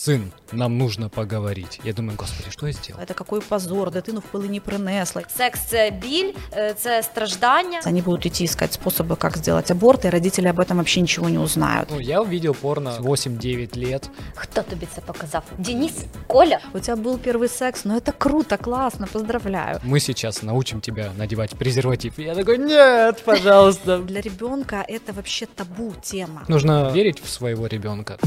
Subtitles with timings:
[0.00, 1.81] сын, нам нужно поговорить.
[1.83, 3.01] Я думаю, господи, что я сделал?
[3.01, 5.23] Это какой позор, дитину в пили не принесли.
[5.37, 7.81] Секс це біль, е, це страждання.
[7.85, 11.39] Они будут идти искать способы, как сделать аборт, и родители об этом вообще ничего не
[11.39, 11.89] узнают.
[11.91, 14.09] Ну, я увидел порно 8-9 лет.
[14.35, 15.43] Хто тобі це показав?
[15.57, 15.93] Дініс?
[16.27, 16.59] Коля?
[16.73, 19.79] У тебя был первый секс, но это круто, классно, поздравляю.
[19.85, 22.13] Мы сейчас научим тебя надевать презерватив.
[22.19, 23.97] И я такой, нет, пожалуйста.
[23.97, 26.43] Для ребенка это вообще табу тема.
[26.47, 28.17] Нужно верить в своего ребенка.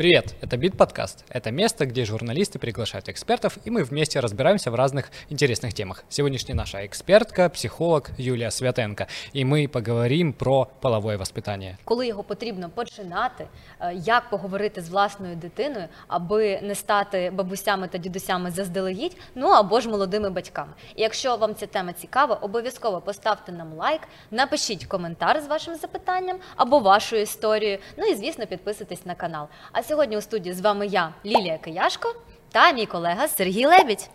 [0.00, 1.26] Привет, это Бит Подкаст.
[1.28, 6.04] Это место, где журналисты приглашают экспертов, и мы вместе разбираемся в разных интересных темах.
[6.08, 11.76] Сегодняшняя наша экспертка, психолог Юлия Святенко, и мы поговорим про половое воспитание.
[11.84, 13.46] Коли його потрібно починати,
[13.80, 19.80] е, як поговорити з власною дитиною, аби не стати бабусями та дідусями заздалегідь, ну або
[19.80, 20.72] ж молодими батьками.
[20.96, 24.00] І якщо вам ця тема цікава, обов'язково поставте нам лайк,
[24.30, 27.78] напишіть коментар з вашим запитанням або вашою історією.
[27.96, 29.48] Ну і звісно, підписуйтесь на канал.
[29.72, 32.15] А сьогодні у студії з вами я, Лілія Кияшко,
[32.51, 34.09] та мій колега Сергій Лебідь.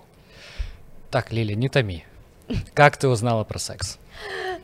[1.10, 2.02] Так, Лілія, не томи.
[2.74, 3.98] Как ты узнала про секс?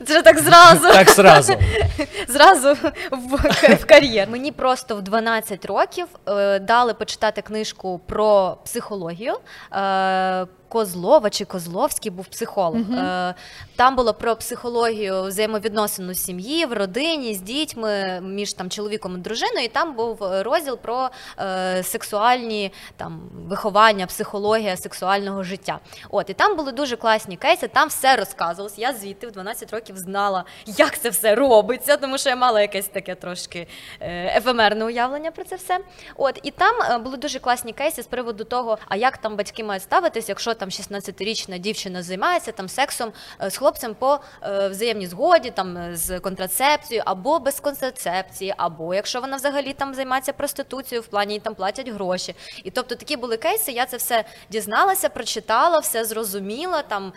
[0.06, 0.82] Це так зразу.
[0.82, 1.54] Так зразу.
[2.28, 2.74] Зразу
[3.10, 3.36] в,
[3.74, 4.28] в кар'єр.
[4.28, 9.34] Мені просто в 12 років е, дали почитати книжку про психологію.
[9.72, 12.80] Е, Козлова чи Козловський був психолог.
[12.80, 13.34] Е,
[13.76, 19.18] там було про психологію взаємовідносин у сім'ї, в родині, з дітьми, між там чоловіком і
[19.18, 19.64] дружиною.
[19.64, 25.78] І там був розділ про е, сексуальні там виховання, психологія сексуального життя.
[26.10, 27.68] От і там були дуже класні кейси.
[27.68, 28.78] Там все розказувалось.
[28.78, 32.88] Я звідти в 12 років знала, як це все робиться, тому що я мала якесь
[32.88, 33.66] таке трошки
[34.00, 35.78] е, ефемерне уявлення про це все.
[36.16, 39.64] От і там е, були дуже класні кейси з приводу того, а як там батьки
[39.64, 43.12] мають ставитись, якщо там 16-річна дівчина займається там сексом
[43.42, 48.94] е, з хлопцем по е, взаємній згоді, там е, з контрацепцією, або без контрацепції, або
[48.94, 52.34] якщо вона взагалі там займається проституцією, в плані їй там платять гроші.
[52.64, 53.72] І тобто такі були кейси.
[53.72, 57.12] Я це все дізналася, прочитала, все зрозуміла, там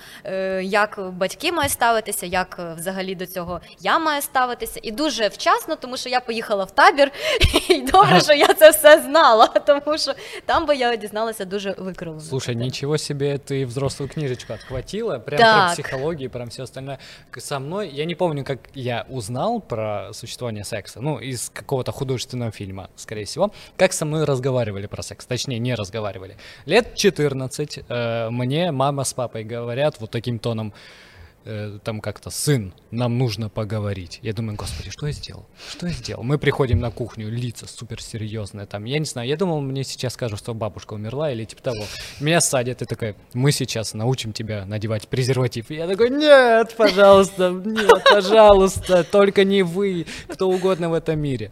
[0.62, 4.80] як батьки мають ставитися, як взагалі до цього я маю ставитися.
[4.84, 7.12] І дуже вчасно, тому що я поїхала в табір,
[7.70, 10.14] і добре, що я це все знала, тому що
[10.46, 12.22] там би я дізналася дуже викривлено.
[12.30, 12.98] Слушай, ничего
[13.30, 15.76] себе, ты взрослую книжечку отхватила, прям Так.
[15.76, 17.00] про психологию, прям все остальное.
[17.38, 22.52] Со мной, я не помню, как я узнал про существование секса, ну, из какого-то художественного
[22.52, 26.38] фильма, скорее всего, как со мной разговаривали про секс, точнее, не разговаривали.
[26.66, 30.74] Лет 14 э, мне мама с папой говорят вот таким тоном,
[31.46, 34.20] э, там как-то, сын, нам нужно поговорить.
[34.22, 35.46] Я думаю, господи, что я сделал?
[35.70, 36.24] Что я сделал?
[36.24, 40.40] Мы приходим на кухню, лица суперсерьезные, там, я не знаю, я думал, мне сейчас скажут,
[40.40, 41.84] что бабушка умерла или типа того.
[42.20, 45.72] Меня садят и такой, мы сейчас научим тебя надевать презерватив.
[45.72, 51.52] И я такой, нет, пожалуйста, нет, пожалуйста, только не вы, кто угодно в этом мире.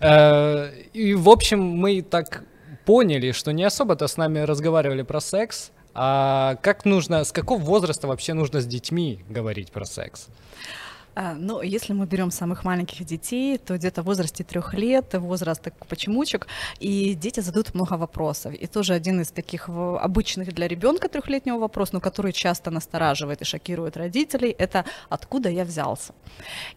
[0.00, 2.44] Э, И, в общем, мы так
[2.84, 8.06] поняли, что не особо-то с нами разговаривали про секс, а как нужно, с какого возраста
[8.06, 10.28] вообще нужно с детьми говорить про секс?
[11.14, 15.62] А, Ну, если мы берем самых маленьких детей, то где-то в возрасте трех лет, возраст
[15.88, 16.46] почемучек,
[16.78, 18.54] и дети задают много вопросов.
[18.54, 23.44] И тоже один из таких обычных для ребенка трехлетнего вопрос, но который часто настораживает и
[23.44, 26.12] шокирует родителей, это откуда я взялся.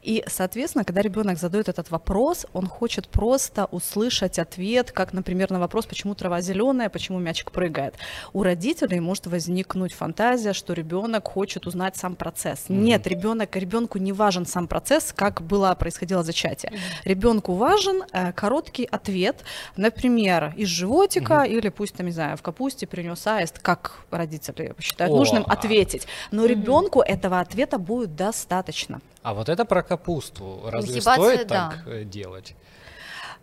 [0.02, 5.60] И, соответственно, когда ребенок задает этот вопрос, он хочет просто услышать ответ, как, например, на
[5.60, 7.96] вопрос, почему трава зеленая, почему мячик прыгает.
[8.34, 12.66] У родителей может возникнуть фантазия, что ребенок хочет узнать сам процесс.
[12.70, 16.72] Нет, ребенок, ребенку не важен сам процесс, как было происходило зачатие.
[17.04, 19.44] Ребенку важен э, короткий ответ,
[19.76, 25.14] например, из животика или пусть там, не знаю, в капусте принес аист, как родители считают
[25.14, 25.18] О.
[25.18, 26.08] нужным ответить.
[26.32, 29.02] Но ребенку этого ответа будет достаточно.
[29.24, 30.62] А вот это про капусту.
[30.66, 31.70] Разве стоит да.
[31.70, 32.56] так э, делать?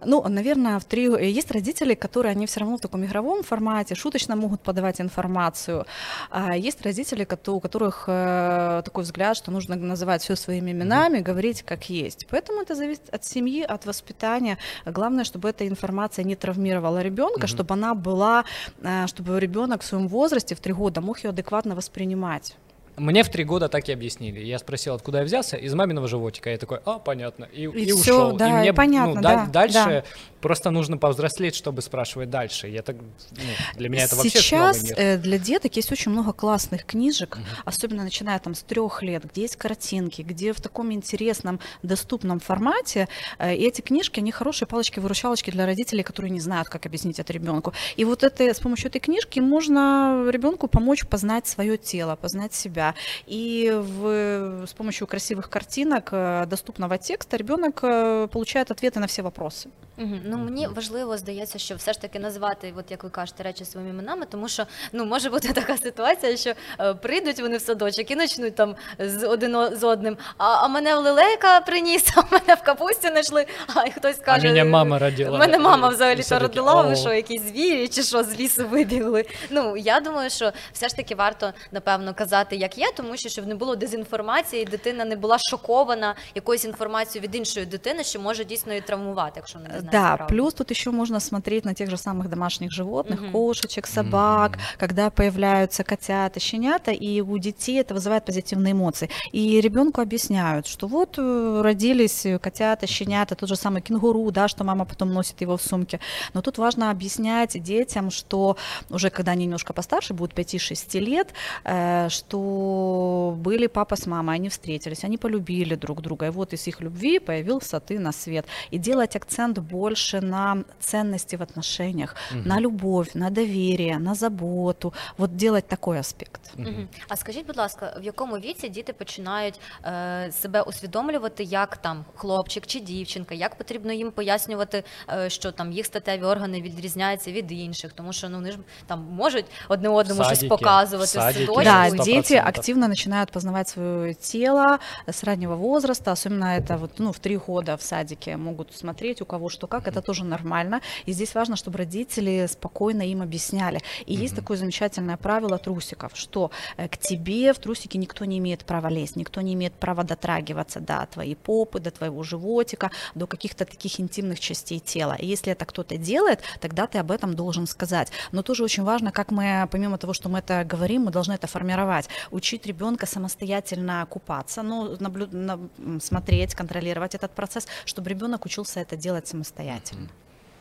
[0.05, 1.09] Ну, наверное, в три...
[1.09, 5.85] э, есть родители, которые они все равно в таком игровом формате, шуточно могут подавать информацию.
[6.31, 11.63] А есть родители, у которых э, такой взгляд, что нужно называть все своими именами, говорить
[11.63, 12.27] как есть.
[12.31, 14.59] Поэтому это зависит от семьи, от воспитания.
[14.87, 18.45] Главное, чтобы эта информация не травмировала ребенка, чтобы она была,
[18.83, 22.57] э, чтобы ребенок в своем возрасте в три года мог ее адекватно воспринимать.
[23.01, 24.41] Мне в три года так и объяснили.
[24.41, 26.51] Я спросил, откуда я взялся, из маминого животика.
[26.51, 27.45] Я такой, а, понятно.
[27.53, 28.37] И, и, всё, ушел.
[28.37, 30.05] да, и мне и понятно, ну, да, да- дальше да.
[30.43, 32.69] просто нужно повзрослеть, чтобы спрашивать дальше.
[32.69, 33.43] Я так, ну,
[33.77, 34.99] для меня это вообще Сейчас новый мир.
[34.99, 39.43] э, для деток есть очень много классных книжек, особенно начиная там с трех лет, где
[39.43, 43.09] есть картинки, где в таком интересном, доступном формате.
[43.39, 47.33] э, И эти книжки, они хорошие палочки-выручалочки для родителей, которые не знают, как объяснить это
[47.33, 47.73] ребенку.
[47.97, 52.90] И вот это, с помощью этой книжки можно ребенку помочь познать свое тело, познать себя,
[53.27, 59.23] И в, с помощью красивых картинок, э, доступного текста ребенок э, получает ответы на все
[59.23, 59.71] вопросы.
[60.01, 60.15] Угу.
[60.25, 63.91] Ну мені важливо здається, що все ж таки назвати, от як ви кажете, речі своїми
[63.91, 68.17] іменами, тому що ну може бути така ситуація, що е, прийдуть вони в садочок і
[68.17, 70.17] почнуть там з один о- з одним.
[70.39, 73.47] А, а мене в лелека приніс, а мене в капусті знайшли.
[73.75, 75.39] А і хтось каже, мене мама родила.
[75.39, 76.83] Мене мама взагалі то родила.
[76.83, 79.25] Ви що, якісь звірі, чи що з лісу вибігли?
[79.51, 83.47] Ну я думаю, що все ж таки варто напевно казати, як є, тому що щоб
[83.47, 88.45] не було дезінформації, і дитина не була шокована якоюсь інформацією від іншої дитини, що може
[88.45, 89.90] дійсно її травмувати, якщо не знає.
[89.93, 90.35] Да, правду.
[90.35, 93.33] плюс тут еще можно смотреть на тех же самых домашних животных, Мгм.
[93.33, 99.09] кошечек, собак, когда появляются котята, щенята, и у детей это вызывает позитивные эмоции.
[99.33, 104.65] И ребенку объясняют, что вот э, родились котята, щенята, тот же самый кенгуру, да, что
[104.65, 106.01] мама потом носит его в сумке.
[106.35, 108.57] Но тут важно объяснять детям, что
[108.91, 111.29] уже когда они немножко постарше, будут 5-6 лет,
[111.65, 116.67] э, что были папа с мамой, они встретились, они полюбили друг друга, и вот из
[116.67, 118.47] их любви появился ты на свет.
[118.71, 119.80] И делать акцент больше
[120.21, 124.93] на ценности в отношениях, на любовь, на доверие, на заботу.
[125.19, 126.41] Вот делать такой аспект.
[126.57, 126.89] Мгм.
[127.09, 132.67] А скажіть, будь ласка, в якому віці діти починають е, себе усвідомлювати, як там хлопчик
[132.67, 137.93] чи дівчинка, як потрібно їм пояснювати, е, що там їх статеві органи відрізняються від інших,
[137.93, 141.65] тому що ну вони ж там можуть одне одному щось показувати в.
[141.65, 144.79] Да, дети активно начинают познавать свое тело
[145.09, 149.27] с раннего возраста, особенно это вот, ну, в три года в садике могут смотреть, у
[149.27, 150.81] кого что как, это тоже нормально.
[151.07, 153.81] И здесь важно, чтобы родители спокойно им объясняли.
[154.07, 158.65] И есть такое замечательное правило трусиков, что э, к тебе в трусики никто не имеет
[158.65, 163.65] права лезть, никто не имеет права дотрагиваться до твоей попы, до твоего животика, до каких-то
[163.65, 165.17] таких интимных частей тела.
[165.19, 168.13] И если это кто-то делает, тогда ты об этом должен сказать.
[168.33, 171.47] Но тоже очень важно, как мы, помимо того, что мы это говорим, мы должны это
[171.47, 172.09] формировать.
[172.31, 178.97] Учить ребенка самостоятельно купаться, ну, наблю- на- смотреть, контролировать этот процесс, чтобы ребенок учился это
[178.97, 180.09] делать самостоятельно самостоятельно.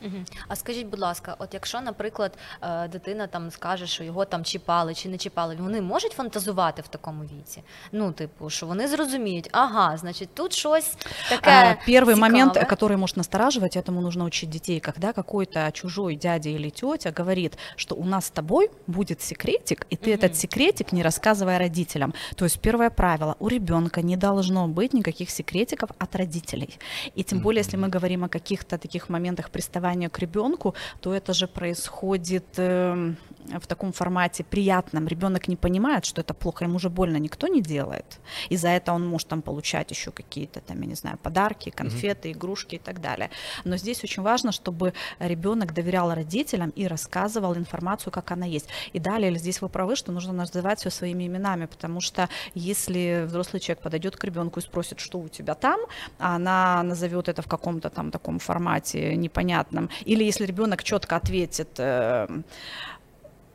[0.03, 0.25] Мгм.
[0.49, 2.33] А скажіть, будь ласка, от якщо, наприклад,
[2.63, 6.89] е, дитина там скаже, що його там чіпали чи не чіпали, вони можуть фантазувати в
[6.89, 7.63] такому віці?
[7.93, 10.97] Ну, типу, що вони зрозуміють, ага, значить, тут щось
[11.29, 11.51] таке.
[11.51, 12.15] А, Первый цікаве.
[12.17, 17.59] момент, который может настораживать, этому нужно учить детей, когда какой-то чужой дядя или тетя говорит,
[17.77, 20.19] что у нас с тобой будет секретик, и ты Мгм.
[20.19, 22.13] этот секретик не рассказывай родителям.
[22.37, 26.79] То есть первое правило, у ребенка не должно быть никаких секретиков от родителей.
[27.19, 31.34] И тем более, если мы говорим о каких-то таких моментах приставания к ребенку, то это
[31.34, 33.18] же происходит эм,
[33.60, 35.08] в таком формате приятном.
[35.08, 38.20] Ребенок не понимает, что это плохо, ему же больно никто не делает.
[38.50, 42.32] И за это он может там получать еще какие-то там, я не знаю, подарки, конфеты,
[42.32, 43.30] игрушки и так далее.
[43.66, 48.70] Но здесь очень важно, чтобы ребенок доверял родителям и рассказывал информацию, как она есть.
[48.94, 53.60] И далее здесь вы правы, что нужно называть все своими именами, потому что если взрослый
[53.60, 55.80] человек подойдет к ребенку и спросит, что у тебя там,
[56.20, 61.70] а она назовет это в каком-то там таком формате непонятном, или если ребенок четко ответит,
[61.78, 62.28] э,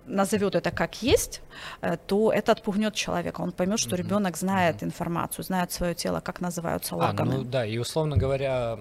[0.07, 1.41] назовет это как есть,
[1.81, 3.41] э, то это отпугнет человека.
[3.41, 7.39] Он поймет, что ребенок знает информацию, знает свое тело, как называются А, органы.
[7.39, 8.79] ну да, и условно говоря,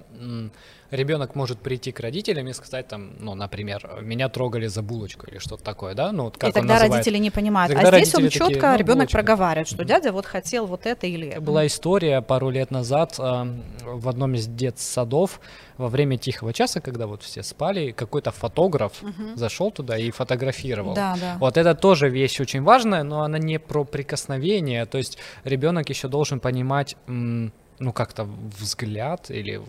[0.93, 5.39] ребенок может прийти к родителям и сказать там, ну, например, меня трогали за булочку или
[5.39, 6.11] что-то такое, да?
[6.11, 6.93] Ну, вот как и тогда называет.
[6.93, 7.73] родители не понимают.
[7.73, 9.17] Тогда а здесь он родители такие, четко, ну, ребенок булочка.
[9.17, 11.41] проговаривает, что дядя вот хотел вот это или это.
[11.41, 13.47] Была история пару лет назад а,
[13.83, 15.39] в одном из детсадов
[15.77, 19.35] во время тихого часа, когда вот все спали, какой-то фотограф Мгм.
[19.35, 20.93] зашел туда и фотографировал.
[20.93, 21.37] Да, да.
[21.39, 24.85] Вот это тоже вещь очень важная, но она не про прикосновение.
[24.85, 28.23] То есть ребенок еще должен понимать, ну как-то
[28.59, 29.61] взгляд или,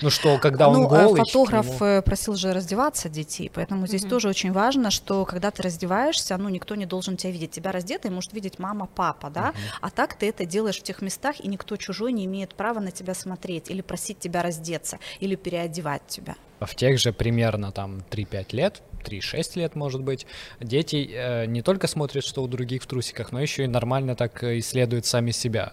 [0.00, 1.24] ну что, когда он ну, э, голый.
[1.24, 4.10] фотограф нему- э, просил же раздеваться детей, поэтому здесь Мгм.
[4.10, 7.52] тоже очень важно, что когда ты раздеваешься, ну, никто не должен тебя видеть.
[7.52, 9.48] Тебя раздетый может видеть мама, папа, да?
[9.50, 9.56] Мгм.
[9.80, 12.90] А так ты это делаешь в тех местах, и никто чужой не имеет права на
[12.90, 16.34] тебя смотреть или просить тебя раздеться, или переодевать тебя.
[16.60, 20.26] в тех же примерно там 3-5 лет, 3-6 лет, может быть,
[20.60, 24.42] дети э, не только смотрят, что у других в трусиках, но еще и нормально так
[24.42, 25.72] э, исследуют сами себя.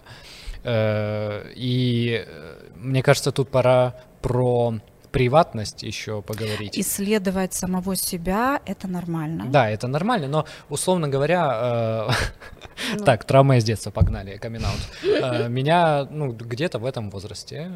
[0.64, 2.51] Э, и э,
[2.82, 4.74] мне кажется, тут пора про
[5.10, 6.78] приватность еще поговорить.
[6.78, 9.44] Исследовать самого себя– это нормально.
[9.48, 12.12] Да, это нормально, но условно говоря, э,
[12.98, 13.04] Ну.
[13.04, 14.62] так, травма из детства, погнали, камин
[15.48, 17.70] Меня, ну, где-то в этом возрасте,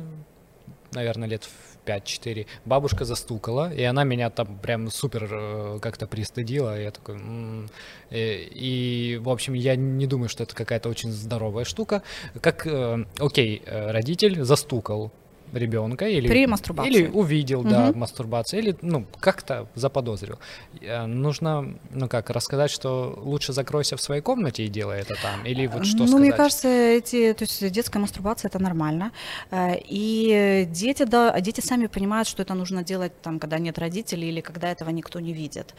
[0.92, 6.80] наверное, лет в 5-4, бабушка застукала, и она меня там прям супер э, как-то пристыдила,
[6.80, 7.16] я такой...
[7.16, 7.68] «М».
[8.10, 12.02] И, и, в общем, я не думаю, что это какая-то очень здоровая штука.
[12.40, 15.12] Как, э, окей, э, родитель застукал,
[15.52, 16.90] ребенка или При мастурбации.
[16.92, 18.00] или увидел, да, Мгм.
[18.00, 20.38] мастурбацию, или ну как-то заподозрил.
[20.80, 25.44] Э, Нужно, ну как, рассказать, что лучше закройся в своей комнате и делай это там,
[25.46, 26.20] или вот что ну, сказать?
[26.20, 29.12] мне кажется, эти, то есть детская мастурбация это нормально.
[29.50, 34.28] Э, И дети, да, дети сами понимают, что это нужно делать там, когда нет родителей
[34.28, 35.74] или когда этого никто не видит.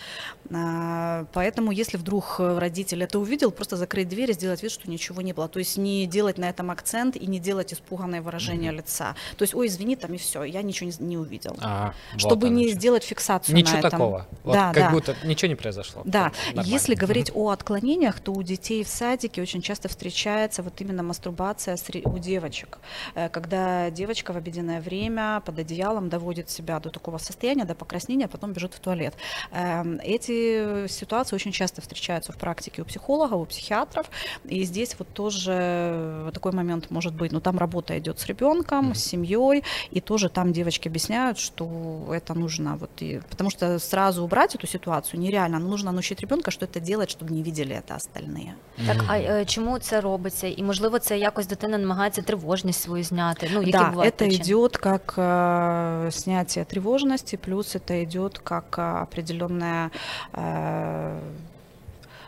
[0.53, 4.89] А, Поэтому, если вдруг э, родитель это увидел, просто закрыть дверь и сделать вид, что
[4.89, 5.47] ничего не было.
[5.47, 9.15] То есть не делать на этом акцент и не делать испуганное выражение лица.
[9.38, 11.56] То есть, ой, извини, там и все, я ничего не, не увидел.
[11.62, 12.76] А, вот Чтобы оно не чё.
[12.76, 13.92] сделать фиксацию Ничего на этом.
[13.92, 14.28] такого.
[14.44, 14.90] Вот Да, как да.
[14.92, 16.02] будто ничего не произошло.
[16.06, 16.70] Да, Нормально.
[16.72, 21.78] если говорить о отклонениях, то у детей в садике очень часто встречается вот именно мастурбация
[22.06, 22.78] у девочек,
[23.16, 28.26] Э, когда девочка в обеденное время под одеялом доводит себя до такого состояния, до покраснения,
[28.26, 29.14] а потом бежит в туалет.
[29.52, 34.10] Эм, Эти ситуации очень часто встречаются в практике у психологов, у психиатров,
[34.46, 39.04] и здесь вот тоже такой момент может быть, но там работа идет с ребенком, с
[39.04, 39.47] семьей,
[39.95, 41.64] и тоже там девочки объясняют, что
[42.11, 46.66] это нужно вот и потому что сразу убрать эту ситуацию нереально, нужно научить ребенка, что
[46.66, 48.52] это делать, чтобы не видели это остальные.
[48.87, 49.31] Так, а Мгм.
[49.31, 50.47] е, чому це робиться?
[50.47, 53.50] І можливо, це якось дитина намагається тривожність свою зняти.
[53.54, 54.45] Ну, які да, бувають это причини?
[54.45, 59.90] идет как э, снятие тревожности, плюс это идет как э, определенное
[60.33, 61.19] э,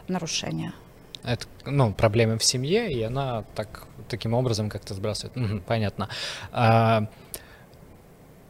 [0.09, 0.73] нарушение.
[1.24, 5.36] Это, ну, проблемы в семье, и она так, таким образом как-то сбрасывает.
[5.36, 6.10] Мгм, понятно.
[6.52, 7.08] А,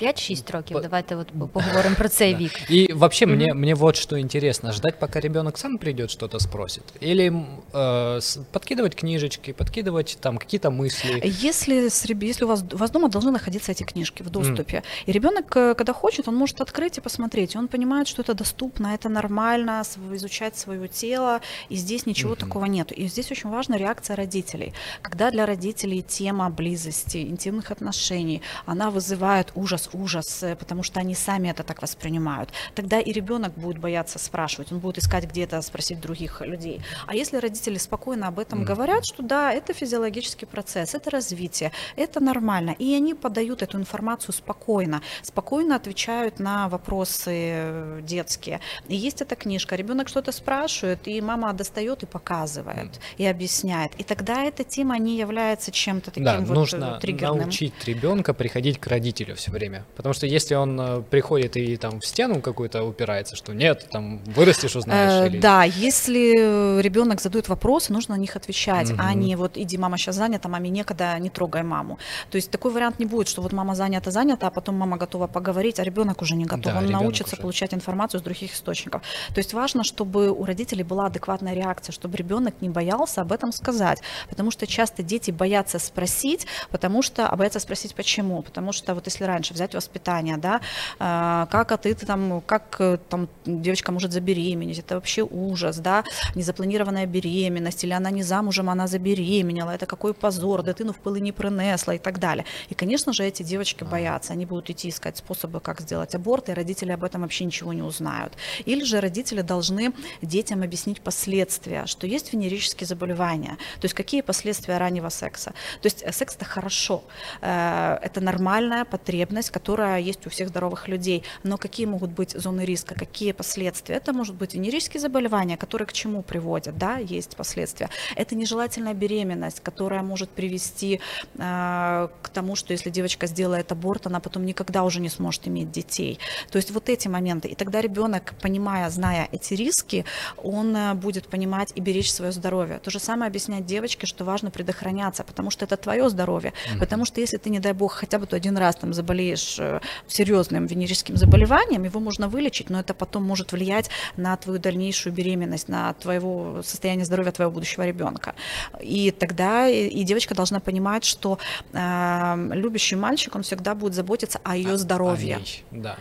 [0.02, 0.74] 5-6 років.
[0.78, 2.72] По- Давайте от по- поговоримо про цей вік.
[2.72, 3.36] И вообще Мгм.
[3.36, 6.84] мне, мне вот что интересно, ждать, пока ребенок сам придет, что-то спросит?
[7.04, 7.32] Или
[7.74, 8.20] э,
[8.52, 11.22] подкидывать книжечки, подкидывать там какие-то мысли?
[11.44, 15.12] Если, с если у, вас, у вас дома должны находиться эти книжки в доступе, и
[15.12, 18.94] ребенок, э, когда хочет, он может открыть и посмотреть, и он понимает, что это доступно,
[18.94, 19.82] это нормально,
[20.16, 21.40] изучать свое тело,
[21.72, 22.40] и здесь ничего Мгм.
[22.40, 22.92] такого нет.
[23.00, 24.74] И здесь очень важна реакция родителей.
[25.02, 31.16] Когда для родителей тема близости, интимных отношений, она вызывает ужас, ужас, э, потому что они
[31.16, 36.00] сами это так воспринимают, тогда и ребенок будет бояться спрашивать, он будет искать где-то спросить
[36.00, 36.82] других людей.
[37.08, 38.68] А если родители спокойно об этом Мгм.
[38.68, 44.34] говорят, что да, это физиологический процесс, это развитие, это нормально, и они подают эту информацию
[44.34, 48.60] спокойно, спокойно отвечают на вопросы э, детские.
[48.88, 53.92] И есть эта книжка, ребенок что-то спрашивает, и мама достает и показывает, и объясняет.
[53.98, 57.40] И тогда эта тема не является чем-то таким Да, вот нужно э, триггерным.
[57.42, 59.79] научить ребенка приходить к родителю все время.
[59.96, 64.20] Потому что если он э, приходит и там в стену какую-то упирается, что нет, там
[64.26, 65.24] вырастешь, узнаешь.
[65.24, 69.78] Э, или- Да, если ребенок задает вопросы, нужно на них отвечать, а не вот иди,
[69.78, 71.98] мама сейчас занята, маме некогда, не трогай маму.
[72.32, 75.28] То есть такой вариант не будет, что вот мама занята, занята, а потом мама готова
[75.28, 76.74] поговорить, а ребенок уже не готов.
[76.74, 77.42] Да, Он научится уже.
[77.42, 79.02] получать информацию с других источников.
[79.34, 83.52] То есть важно, чтобы у родителей была адекватная реакция, чтобы ребенок не боялся об этом
[83.52, 84.02] сказать.
[84.30, 88.42] Потому что часто дети боятся спросить, потому что, а боятся спросить почему.
[88.42, 90.62] Потому что вот если раньше взять воспитание, да,
[91.00, 95.78] а, как а ты, ты там, как э, там девочка может забеременеть, это вообще ужас,
[95.78, 96.04] да,
[96.36, 101.32] незапланированная беременность, или она не замужем, она забеременела, это какой позор, дитину в пыли не
[101.32, 102.46] принесла и так далее.
[102.70, 106.54] И, конечно же, эти девочки боятся, они будут идти искать способы, как сделать аборт, и
[106.54, 108.34] родители об этом вообще ничего не узнают.
[108.66, 114.78] Или же родители должны детям объяснить последствия, что есть венерические заболевания, то есть какие последствия
[114.78, 115.54] раннего секса.
[115.82, 117.04] То есть э, секс это хорошо,
[117.42, 122.62] э, это нормальная потребность, которая есть у всех здоровых людей, но какие могут быть зоны
[122.66, 123.96] риска, какие последствия?
[123.96, 127.90] Это может быть венерические заболевания, которые к чему приводят, да, есть последствия.
[128.16, 131.02] Это нежелательная беременность, которая может привести
[131.38, 135.72] э, к тому, что если девочка сделает аборт, она потом никогда уже не сможет иметь
[135.72, 136.20] детей.
[136.52, 137.50] То есть вот эти моменты.
[137.50, 140.06] И тогда ребенок, понимая, зная эти риски,
[140.38, 142.80] он э, будет понимать и беречь свое здоровье.
[142.80, 146.54] То же самое объяснять девочке, что важно предохраняться, потому что это твое здоровье.
[146.80, 149.80] Потому что если ты, не дай бог, хотя бы то один раз там заболеешь э,
[150.08, 155.70] серьезным венерическим заболеванием, его можно вылечить, но это потом может влиять на твою дальнейшую беременность,
[155.70, 158.36] на твоего состояние здоровья твоего будущего ребенка.
[158.82, 161.40] И тогда и, девочка должна понимать, что
[161.74, 165.38] э, любящий мальчик, он всегда будет заботиться о ее О здоровье.
[165.38, 165.98] ней, Да.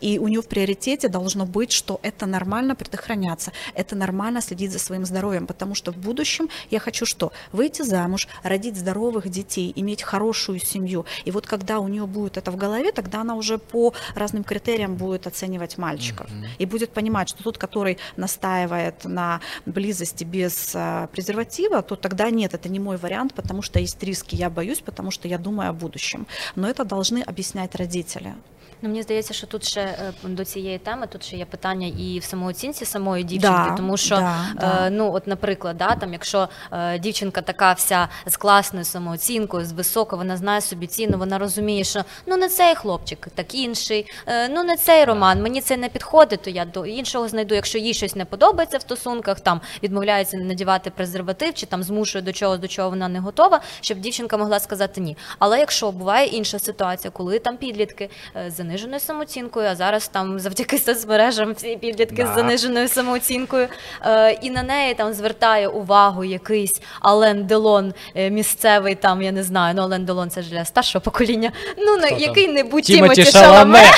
[0.00, 4.78] И у нее в приоритете должно быть, что это нормально предохраняться, это нормально следить за
[4.78, 7.32] своим здоровьем, потому что в будущем я хочу что?
[7.52, 11.04] Выйти замуж, родить здоровых детей, иметь хорошую семью.
[11.24, 14.96] И вот когда у нее будет это в голове, тогда она уже по разным критериям
[14.96, 16.30] будет оценивать мальчиков.
[16.30, 16.46] Мгм.
[16.58, 22.54] И будет понимать, что тот, который настаивает на близости без а, презерватива, то тогда нет,
[22.54, 25.72] это не мой вариант, потому что есть риски, я боюсь, потому что я думаю о
[25.72, 26.26] будущем.
[26.56, 28.34] Но это должны объяснять родители.
[28.82, 32.18] Ну, мені здається, що тут ще е, до цієї теми тут ще є питання і
[32.18, 34.86] в самооцінці самої дівчинки, Да, тому що да, да.
[34.86, 39.72] Е, ну, от, наприклад, да, там, якщо е, дівчинка така вся з класною самооцінкою, з
[39.72, 44.48] високою, вона знає собі ціну, вона розуміє, що ну не цей хлопчик, так інший, е,
[44.48, 47.54] ну не цей роман, мені це не підходить, то я до іншого знайду.
[47.54, 52.32] Якщо їй щось не подобається в стосунках, там відмовляється надівати презерватив чи там змушує до
[52.32, 55.16] чого, до чого вона не готова, щоб дівчинка могла сказати ні.
[55.38, 60.38] Але якщо буває інша ситуація, коли там підлітки е, з заниженою самооцінкою, а зараз там
[60.38, 62.32] завдяки соцмережам всі підлітки Да.
[62.32, 63.68] з заниженою самооцінкою,
[64.06, 69.42] е, і на неї там звертає увагу якийсь Ален Делон е, місцевий, там я не
[69.42, 71.52] знаю, ну Ален Делон це ж для старшого покоління.
[71.78, 73.84] Ну на який-небудь Тімоті Тімоті Шаламе.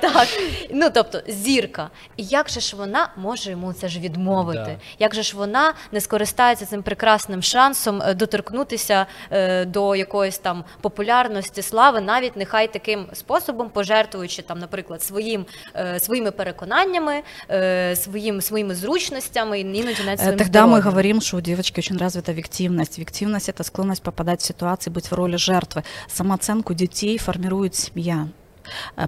[0.00, 0.28] Так,
[0.70, 1.90] ну тобто зірка.
[2.16, 4.78] І як же ж вона може йому це ж відмовити?
[4.98, 10.64] Як же ж вона не скористається цим прекрасним шансом е, доторкнутися е, до якоїсь там
[10.80, 18.41] популярності, слави, навіть нехай таким способом, пожертвуючи там, наприклад, своїм е, своїми переконаннями, е, своїм
[18.41, 20.81] своїми зручностями, і іноді навіть Э, своїм Тогда мы здоров'ям.
[20.83, 22.99] говорим, что у девочки очень развита виктивность.
[22.99, 25.83] Виктивность – это склонность попадать в ситуации, быть в роли жертвы.
[26.07, 28.40] Самооценку детей формирует семья э,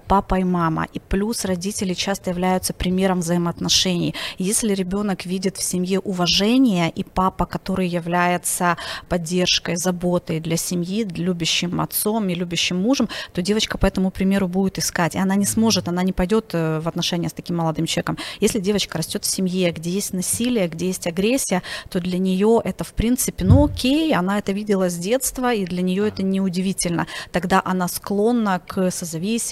[0.06, 0.86] Папа и мама.
[0.92, 4.14] И плюс родители часто являются примером взаимоотношений.
[4.38, 8.76] Если ребенок видит в семье уважение и папа, который является
[9.08, 14.78] поддержкой, заботой для семьи, любящим отцом и любящим мужем, то девочка по этому примеру будет
[14.78, 15.14] искать.
[15.14, 18.18] И она не сможет, она не пойдет э, в отношения с таким молодым человеком.
[18.40, 22.84] Если девочка растет в семье, где есть насилие, где есть агрессия, то для нее это
[22.84, 27.06] в принципе, ну окей, она это видела с детства, и для нее это не удивительно.
[27.32, 28.90] Тогда она склонна к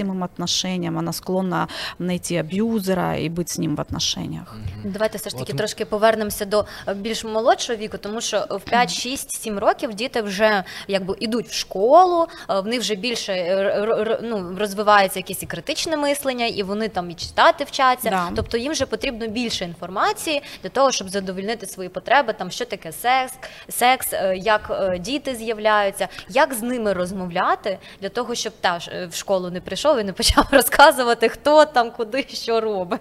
[0.03, 1.69] созависимым отношениям, она склонна
[1.99, 4.55] найти абьюзера и быть с ним в отношениях.
[4.85, 8.93] Давайте все ж таки трошки повернемося до е, більш молодшого віку, тому що в 5,
[8.93, 14.19] 6, 7 років діти вже якби ідуть в школу, е, в них вже більше е,
[14.23, 18.11] ну, розвивається якесь і критичне мислення, і вони там і читати вчаться.
[18.11, 18.31] Да.
[18.37, 22.93] Тобто їм вже потрібно більше інформації для того, щоб задовольнити свої потреби, там що таке
[22.93, 23.35] секс,
[23.69, 28.79] секс, як діти з'являються, як з ними розмовляти для того, щоб та
[29.11, 33.01] в школу не прийшов і не почав розказувати, хто там, куди, що робить.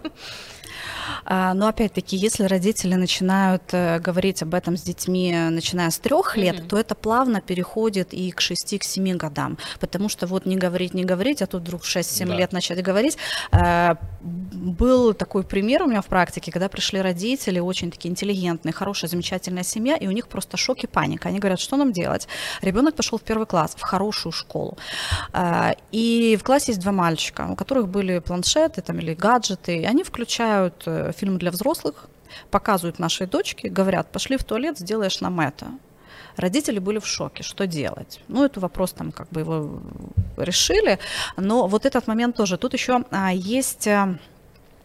[1.26, 6.38] А, Но опять-таки, если родители начинают э, говорить об этом с детьми, начиная с трех
[6.38, 6.68] лет, Мгм.
[6.70, 9.58] то это плавно переходит и к 6-7 годам.
[9.80, 12.36] Потому что вот не говорить, не говорить, а тут вдруг в 6-7 Да.
[12.36, 13.18] лет начать говорить.
[13.52, 19.10] Э, Был такой пример у меня в практике, когда пришли родители, очень такие интеллигентные, хорошая,
[19.10, 21.30] замечательная семья, и у них просто шок и паника.
[21.30, 22.28] Они говорят, что нам делать?
[22.62, 24.78] Ребенок пошел в первый класс, в хорошую школу.
[25.34, 29.86] А, И в классе есть два мальчика, у которых были планшеты там, или гаджеты, и
[29.86, 32.08] они включают э, фильм для взрослых,
[32.50, 35.68] показывают нашей дочке, говорят, пошли в туалет, сделаешь нам это.
[36.38, 38.22] Родители были в шоке, что делать?
[38.28, 39.82] Ну, это вопрос там как бы его
[40.38, 41.00] решили,
[41.38, 42.58] но вот этот момент тоже.
[42.58, 44.18] Тут еще а, есть а,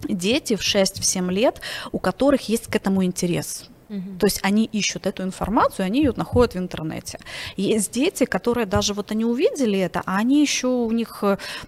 [0.03, 1.61] дети в 6-7 лет,
[1.93, 3.69] у которых есть к этому интерес.
[3.88, 7.18] То есть они ищут эту информацию, они ее находят в интернете.
[7.57, 11.22] Есть дети, которые даже вот они увидели это, а они еще у них,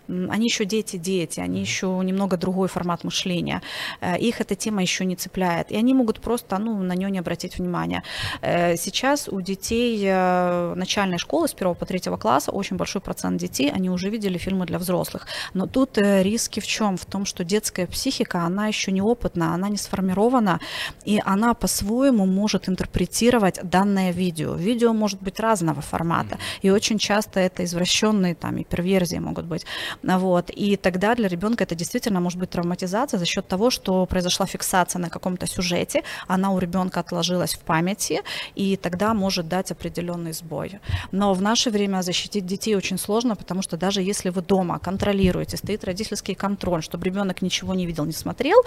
[0.09, 3.62] они еще дети-дети, они еще немного другой формат мышления.
[4.00, 7.18] Э, Их эта тема еще не цепляет, и они могут просто ну, на нее не
[7.20, 8.02] обратить внимания.
[8.42, 13.40] Э, Сейчас у детей э, начальной школы с 1 по 3 класса очень большой процент
[13.40, 15.26] детей, они уже видели фильмы для взрослых.
[15.54, 16.96] Но тут риски в чем?
[16.96, 20.59] В том, что детская психика, она еще неопытна, она не сформирована,
[21.04, 24.55] и она по-своему может интерпретировать данное видео.
[24.55, 29.66] Видео может быть разного формата, и очень часто это извращенные там и перверзии могут быть.
[30.03, 30.51] Вот.
[30.51, 35.01] И тогда для ребенка это действительно может быть травматизация за счет того, что произошла фиксация
[35.01, 38.23] на каком-то сюжете, она у ребенка отложилась в памяти,
[38.55, 40.81] и тогда может дать определенный сбой.
[41.12, 45.57] Но в наше время защитить детей очень сложно, потому что даже если вы дома контролируете,
[45.57, 48.62] стоит родительский контроль, чтобы ребенок ничего не видел, не смотрел,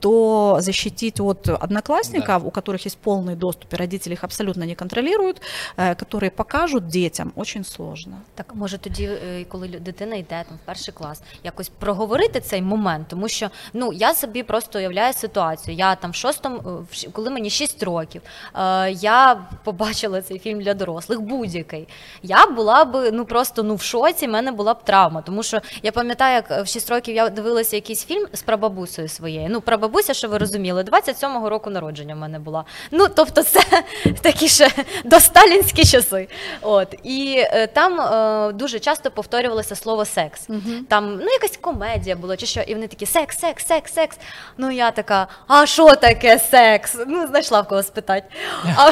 [0.00, 5.41] то защитить от одноклассников, у которых есть полный доступ, и родители их абсолютно не контролируют,
[5.77, 8.13] э, которые покажут детям, очень сложно.
[8.35, 12.61] Так, може тоді, е, коли лю- дитина йде там в перший клас, якось проговорити цей
[12.61, 15.77] момент, тому що ну я собі просто уявляю ситуацію.
[15.77, 18.21] Я там в шостому, е, в щ- коли мені 6 років,
[18.55, 21.87] е, я побачила цей фільм для дорослих, будь-який.
[22.23, 25.21] Я була б ну просто ну в шоці, в мене була б травма.
[25.21, 29.07] Тому що я пам'ятаю, як е, в 6 років я дивилася якийсь фільм з прабабусею
[29.07, 29.47] своєю.
[29.51, 32.65] Ну, прабабуся, що ви розуміли, 27-го року народження в мене була.
[32.90, 33.60] Ну, тобто, це
[34.22, 34.70] такі ще
[35.04, 36.28] досталінські часи.
[36.62, 40.48] От і е, там е, дуже часто повторювалося слово секс.
[40.88, 44.16] Там ну якась комедія була, чи що, і вони такі секс, секс, секс, секс.
[44.58, 46.96] Ну я така, а що таке секс?
[47.06, 48.26] Ну, знайшла в кого спитати.
[48.76, 48.90] А,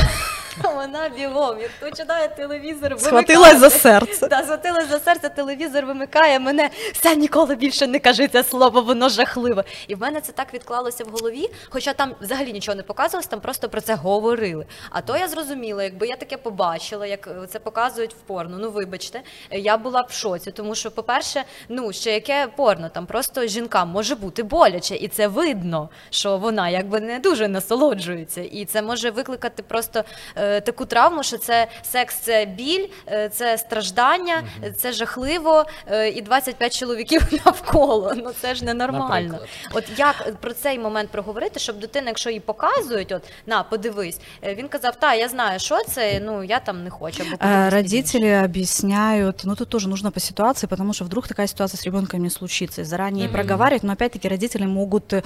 [0.74, 4.28] Вона бігом, як починає телевізор Схватилась за серце.
[4.28, 6.70] Да, схватилась за серце, телевізор вимикає мене.
[6.92, 9.64] Все ніколи більше не кажи це слово, воно жахливе.
[9.88, 13.40] І в мене це так відклалося в голові, хоча там взагалі нічого не показувалось, там
[13.40, 14.66] просто про це говорили.
[14.90, 18.56] А то я зрозуміла, якби я таке побачила, як це показують в порно.
[18.60, 23.46] Ну вибачте, я була в шоці, тому що, по-перше, ну ще яке порно, там просто
[23.46, 28.82] жінкам може бути боляче, і це видно, що вона якби не дуже насолоджується, і це
[28.82, 30.04] може викликати просто
[30.36, 36.09] е, таку травму, що це секс, це біль, е, це страждання, е, це жахливо, е,
[36.09, 38.13] і 25 чоловіків навколо.
[38.17, 39.31] Ну це ж ненормально.
[39.31, 39.49] Наприклад.
[39.73, 44.55] От як про цей момент проговорити, щоб дитина, якщо їй показують, от на подивись, е,
[44.55, 46.19] він казав, та я знаю, що це.
[46.25, 47.23] Ну я там не хочу.
[47.23, 48.17] Або Э, подивись пізніше».
[48.17, 52.21] Родители объясняют, ну тут тоже нужно по ситуации, потому что вдруг такая ситуация с ребенком
[52.23, 52.81] не случится.
[52.81, 53.33] И заранее Мгм.
[53.33, 55.23] проговаривать, но опять-таки родители могут э,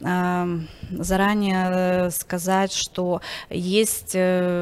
[0.00, 4.53] эм, заранее э, сказать, что есть э,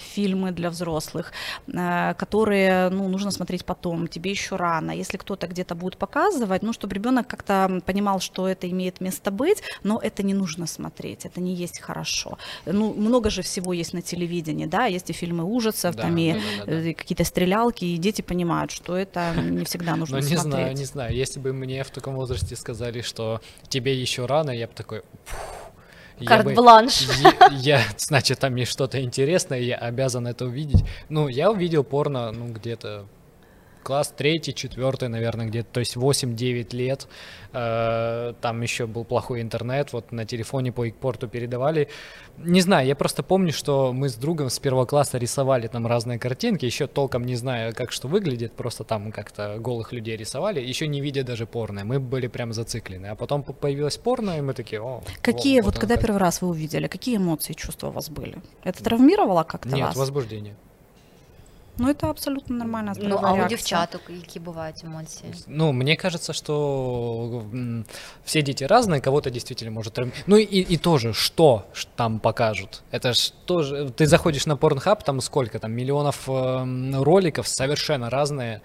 [0.00, 1.32] фильмы для взрослых,
[1.66, 4.90] э, которые ну, нужно смотреть потом, тебе еще рано.
[4.90, 9.62] Если кто-то где-то будет показывать, ну, чтобы ребенок как-то понимал, что это имеет место быть,
[9.82, 12.38] но это не нужно смотреть, это не есть хорошо.
[12.66, 16.32] Ну, много же всего есть на телевидении, да, есть и фильмы ужасов, Да, там и
[16.32, 16.72] да, да, да.
[16.72, 20.52] э, какие-то стрелялки, и дети понимают, что это не всегда нужно Ну, не смотреть.
[20.52, 21.14] знаю, не знаю.
[21.14, 25.02] Если бы мне в таком возрасте сказали, что тебе еще рано, я бы такой...
[25.24, 25.63] «Фух».
[26.24, 27.02] Карт-бланш.
[27.20, 30.84] Я, я, значит, там есть что-то интересное, я обязан это увидеть.
[31.08, 33.06] Ну, я увидел порно, ну, где-то
[33.84, 37.06] класс третий, четвертый, наверное, где-то, то есть 8-9 лет.
[37.52, 41.88] Э, Там еще был плохой интернет, вот на телефоне по Икпорту передавали.
[42.38, 46.18] Не знаю, я просто помню, что мы с другом с первого класса рисовали там разные
[46.18, 50.88] картинки, еще толком не знаю, как что выглядит, просто там как-то голых людей рисовали, еще
[50.88, 51.84] не видя даже порно.
[51.84, 53.06] Мы были прям зациклены.
[53.06, 56.04] А потом появилось порно, и мы такие, о, Какие, во, вот оно когда как».
[56.04, 58.38] первый раз вы увидели, какие эмоции, чувства у вас были?
[58.64, 59.96] Это травмировало как-то Нет, вас?
[59.96, 60.56] возбуждение.
[61.81, 62.93] Ну, это абсолютно нормально.
[62.97, 65.33] Ну а у дівчаток які бувають емоції?
[65.47, 67.85] Ну, мне кажется, что м,
[68.25, 70.23] все дети разные, кого-то действительно может травмировать.
[70.27, 72.81] Ну и, и тоже, что ш- там покажут?
[72.91, 73.85] Это ж тоже...
[73.97, 78.59] Ты заходишь на Pornhub, там сколько там, миллионов эм, роликов, совершенно разные.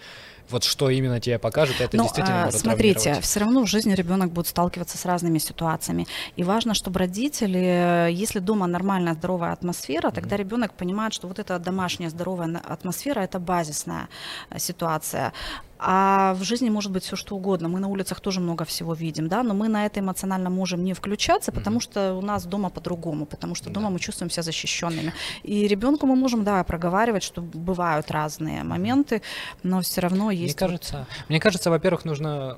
[0.49, 3.93] вот что именно тебе покажут, это Ну, действительно а, может смотрите, все равно в жизни
[3.93, 6.07] ребенок будет сталкиваться с разными ситуациями.
[6.35, 11.59] И важно, чтобы родители, если дома нормальная, здоровая атмосфера, тогда ребенок понимает, что вот эта
[11.59, 14.07] домашняя здоровая атмосфера это базисная
[14.49, 15.33] э, ситуация.
[15.81, 17.69] А в жизни может быть все что угодно.
[17.69, 20.93] Мы на улицах тоже много всего видим, да, но мы на это эмоционально можем не
[20.93, 21.81] включаться, потому Мгм.
[21.81, 23.93] что у нас дома по-другому, потому что дома Да.
[23.93, 25.13] мы чувствуем себя защищенными.
[25.43, 29.21] И ребенку мы можем, да, проговаривать, что бывают разные моменты,
[29.63, 30.41] но все равно есть.
[30.41, 32.57] Мне вот- кажется, мне кажется, во-первых, нужно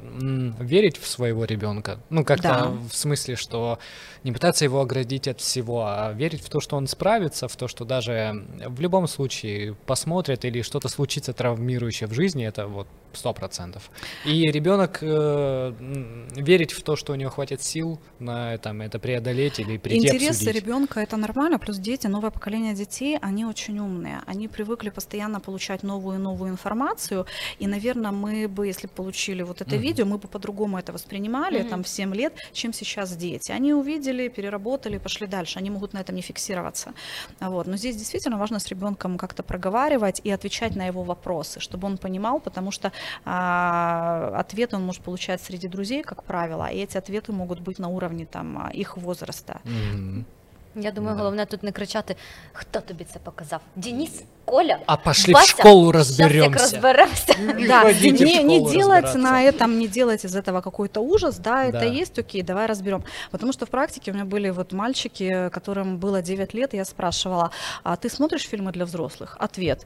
[0.60, 2.00] верить в своего ребенка.
[2.10, 2.72] Ну, как-то Да.
[2.90, 3.78] в смысле, что
[4.24, 7.68] не пытаться его оградить от всего, а верить в то, что он справится, в то,
[7.68, 13.34] что даже в любом случае посмотрят или что-то случится травмирующее в жизни, это вот сто
[13.34, 13.90] процентов.
[14.26, 15.74] И ребенок э,
[16.36, 20.30] верить в то, что у него хватит сил на там, это преодолеть или прийти Интересы
[20.30, 20.56] обсудить.
[20.56, 25.84] ребенка это нормально, плюс дети, новое поколение детей, они очень умные, они привыкли постоянно получать
[25.84, 27.26] новую и новую информацию,
[27.60, 29.82] и, наверное, мы бы, если бы получили вот это Мгм.
[29.84, 31.70] видео, мы бы по-другому это воспринимали Мгм.
[31.70, 33.52] там в 7 лет, чем сейчас дети.
[33.52, 36.94] Они увидели, переработали, пошли дальше, они могут на этом не фиксироваться.
[37.40, 37.68] Вот.
[37.68, 41.98] Но здесь действительно важно с ребенком как-то проговаривать и отвечать на его вопросы, чтобы он
[41.98, 42.92] понимал, потому что
[43.26, 48.26] ответы он может получать среди друзей, как правило, и эти ответы могут быть на уровне
[48.26, 49.60] там а, их возраста.
[50.76, 51.24] Я думаю, Да.
[51.24, 52.16] головне тут не кричати,
[52.54, 53.62] хто тобі це показав?
[53.76, 54.24] Деніс?
[54.46, 54.78] Коля?
[54.86, 55.48] А пошли в Вася?
[55.48, 56.60] школу Щас як разберемся.
[56.74, 57.36] розберемося.
[57.68, 58.12] Да, в не,
[58.44, 61.86] не школу делать на этом, не делать из этого какой-то ужас, да, это Да.
[62.02, 63.04] есть, окей, давай разберем.
[63.32, 66.86] Потому что в практике у меня были вот мальчики, которым было 9 лет, и я
[66.86, 67.50] спрашивала,
[67.84, 69.36] а ты смотришь фильмы для взрослых?
[69.40, 69.86] Ответ,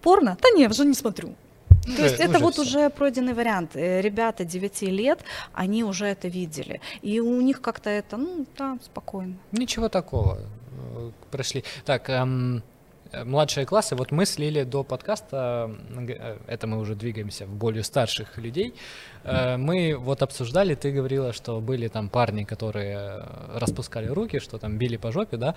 [0.00, 0.36] порно?
[0.42, 1.34] Да не, уже не смотрю.
[1.84, 3.76] То есть Уже- это вот уже пройденный вариант.
[3.76, 5.20] Э, Ребята 9 лет,
[5.52, 6.80] они уже это видели.
[7.02, 9.34] И у них как-то это, ну, да, спокойно.
[9.52, 10.38] Ничего такого.
[10.96, 11.64] Э, Прошли.
[11.84, 12.62] Так, эм,
[13.12, 13.96] э, младшие классы.
[13.96, 18.74] Вот мы с Лили до подкаста, э, это мы уже двигаемся в более старших людей.
[19.24, 24.58] э, Мы вот обсуждали, ты говорила, что были там парни, которые э, распускали руки, что
[24.58, 25.54] там били по жопе, да?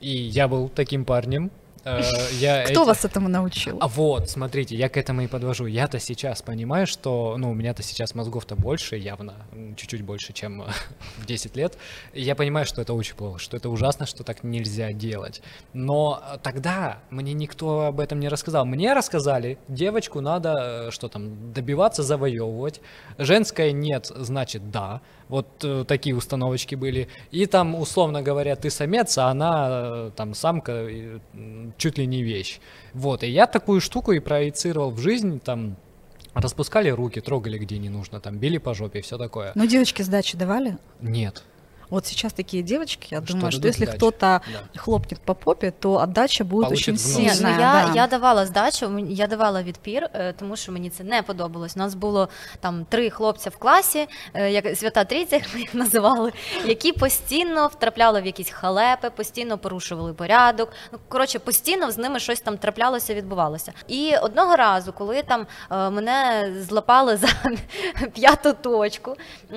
[0.00, 1.50] И я был таким парнем.
[1.84, 2.00] Э,
[2.38, 3.78] Я Кто эти- вас этому научил?
[3.80, 5.66] а вот, смотрите, я к этому и подвожу.
[5.66, 9.34] Я-то сейчас понимаю, что, ну, у меня-то сейчас мозгов-то больше, явно,
[9.76, 10.64] чуть-чуть больше, чем
[11.18, 11.76] в 10 лет.
[12.12, 15.42] Я понимаю, что это очень плохо, что это ужасно, что так нельзя делать.
[15.72, 18.64] Но э, тогда мне никто об этом не рассказал.
[18.64, 22.80] Мне рассказали, девочку надо, э, что там, добиваться, завоевывать.
[23.18, 25.00] Женское нет, значит да.
[25.32, 27.08] Вот э, такие установочки были.
[27.30, 32.22] И там, условно говоря, ты самец, а она э, там самка, м, чуть ли не
[32.22, 32.60] вещь.
[32.92, 35.76] Вот, и я такую штуку и проецировал в жизнь, там,
[36.34, 39.52] распускали руки, трогали где не нужно, там, били по жопе и все такое.
[39.54, 40.76] Ну, девочки сдачи давали?
[41.00, 41.44] Нет.
[41.92, 44.80] Вот сейчас такие девочки, я Что думаю, что если кто-то Да.
[44.80, 47.40] хлопнет по попе, то отдача будет Получит очень нос.
[47.40, 47.92] Ну я, да.
[47.94, 51.76] я давала здачу, я давала відпір, е, тому що мені це не подобалось.
[51.76, 52.28] У нас було
[52.60, 56.32] там три хлопця в класі, е, як свята трійця, як ми їх називали,
[56.64, 60.72] які постійно втрапляли в якісь халепи, постійно порушували порядок.
[60.92, 63.72] Ну коротше, постійно з ними щось там траплялося, відбувалося.
[63.88, 67.28] І одного разу, коли там е, мене злапали за
[68.14, 69.16] п'яту точку,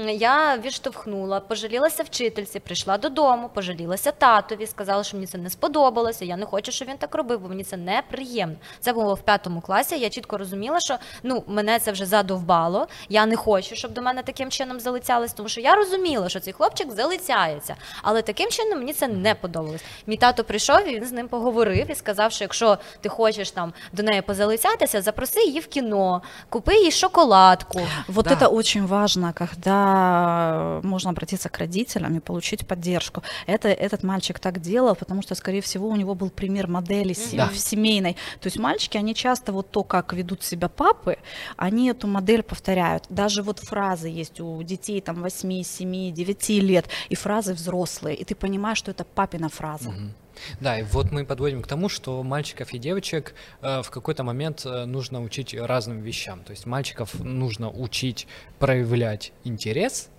[0.09, 6.25] я відштовхнула, пожалілася вчительці, прийшла додому, пожалілася татові, сказала, що мені це не сподобалося.
[6.25, 8.55] Я не хочу, щоб він так робив, бо мені це неприємно.
[8.79, 9.99] Це було в п'ятому класі.
[9.99, 12.87] Я чітко розуміла, що ну мене це вже задовбало.
[13.09, 16.53] Я не хочу, щоб до мене таким чином залицялись, тому що я розуміла, що цей
[16.53, 17.75] хлопчик залицяється.
[18.03, 19.83] Але таким чином мені це не подобалось.
[20.07, 23.73] Мій тато прийшов і він з ним поговорив і сказав, що якщо ти хочеш там
[23.93, 27.81] до неї позалицятися, запроси її в кіно, купи їй шоколадку.
[28.07, 28.31] Вот Да.
[28.35, 33.23] это очень важно, когда можно обратиться к родителям и получить поддержку.
[33.47, 37.37] Это этот мальчик так делал, потому что, скорее всего, у него был пример модели се-
[37.37, 37.47] Да.
[37.49, 38.13] в семейной.
[38.41, 41.17] То есть мальчики, они часто вот то, как ведут себя папы,
[41.57, 43.03] они эту модель повторяют.
[43.09, 48.23] Даже вот фразы есть у детей там 8, 7, 9 лет, и фразы взрослые, и
[48.23, 49.89] ты понимаешь, что это папина фраза.
[49.91, 50.13] Мгм.
[50.59, 54.65] Да, и вот мы подводим к тому, что мальчиков и девочек э, в какой-то момент
[54.65, 56.43] э, нужно учить разным вещам.
[56.43, 58.27] То есть мальчиков нужно учить
[58.59, 60.09] проявлять интерес,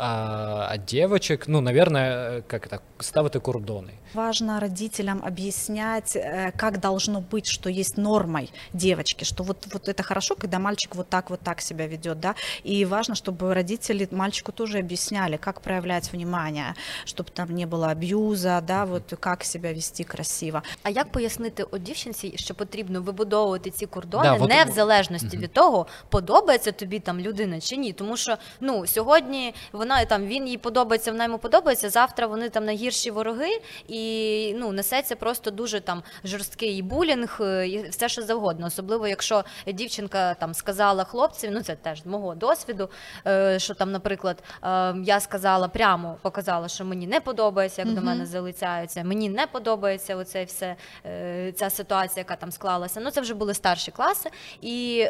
[0.00, 3.90] а, а девочек, ну, наверное, э, как это, ставити кордони.
[4.14, 10.02] Важно родителям объяснять, э, как должно быть, что есть нормой девочки, что вот, вот это
[10.04, 14.52] хорошо, когда мальчик вот так вот так себя ведет, да, и важно, чтобы родители мальчику
[14.52, 20.04] тоже объясняли, как проявлять внимание, чтобы там не было абьюза, да, вот как себя вести
[20.04, 20.62] красиво.
[20.82, 25.36] А як пояснити от дівчинці, що потрібно вибудовувати ці кордони Да, от- не в залежності
[25.36, 27.92] від того, подобається тобі там людина чи ні?
[27.92, 31.89] Тому що ну сьогодні вона там він їй подобається, вона йому подобається.
[31.89, 33.49] Завтра вони там найгірші вороги,
[33.87, 38.67] і ну несеться просто дуже там жорсткий булінг, е, і все що завгодно.
[38.67, 42.89] Особливо якщо дівчинка там сказала хлопцеві, ну це теж з мого досвіду.
[43.27, 48.01] е, Що там, наприклад, е, я сказала прямо, показала, що мені не подобається, як до
[48.01, 49.03] мене залицяються.
[49.03, 50.75] Мені не подобається оце все
[51.55, 52.99] ця ситуація, яка там склалася.
[53.03, 54.29] Ну це вже були старші класи,
[54.61, 55.05] і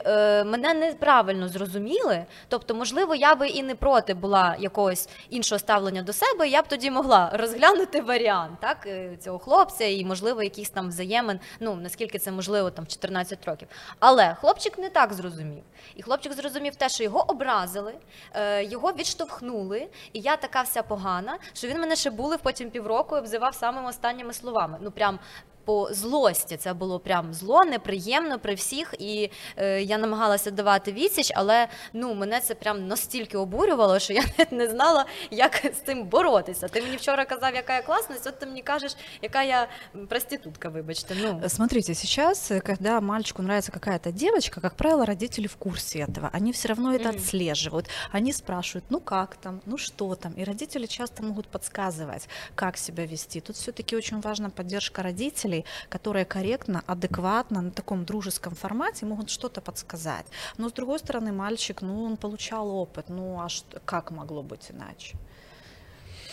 [0.45, 2.25] мене неправильно зрозуміли.
[2.47, 6.47] Тобто, можливо, я би і не проти була якогось іншого ставлення до себе.
[6.47, 11.39] Я б тоді могла розглянути варіант так е, цього хлопця, і можливо, якийсь там взаємин.
[11.59, 13.67] Ну наскільки це можливо, там в 14 років.
[13.99, 15.63] Але хлопчик не так зрозумів.
[15.95, 17.93] І хлопчик зрозумів те, що його образили,
[18.33, 23.15] е, його відштовхнули, і я така вся погана, що він мене ще булив потім півроку
[23.15, 24.77] і обзивав самими останніми словами.
[24.81, 25.19] Ну прям
[25.64, 31.32] По злості це було прям зло, неприємно при всіх, і е, я намагалася давати відсіч,
[31.34, 36.04] але ну мене це прям настільки обурювало, що я навіть не знала, як з цим
[36.04, 36.68] боротися.
[36.68, 40.68] Ти мені вчора казав, яка я класна, от ти мені кажеш, яка я м, проститутка,
[40.68, 41.14] вибачте.
[41.22, 46.30] Ну Смотрите, сейчас, э, когда мальчику нравится какая-то девочка, как правило, родители в курсе этого.
[46.36, 47.16] Они все равно это Мгм.
[47.16, 47.90] отслеживают.
[48.14, 50.32] Они спрашивают, ну как там, ну что там.
[50.32, 53.40] И родители часто могут подсказывать, как себя вести.
[53.40, 55.51] Тут все-таки очень важна поддержка родителей,
[55.89, 60.25] которые корректно, адекватно, на таком дружеском формате могут что-то подсказать.
[60.57, 63.09] Но с другой стороны, мальчик, ну, он получал опыт.
[63.09, 65.17] Ну, а что, как могло быть иначе?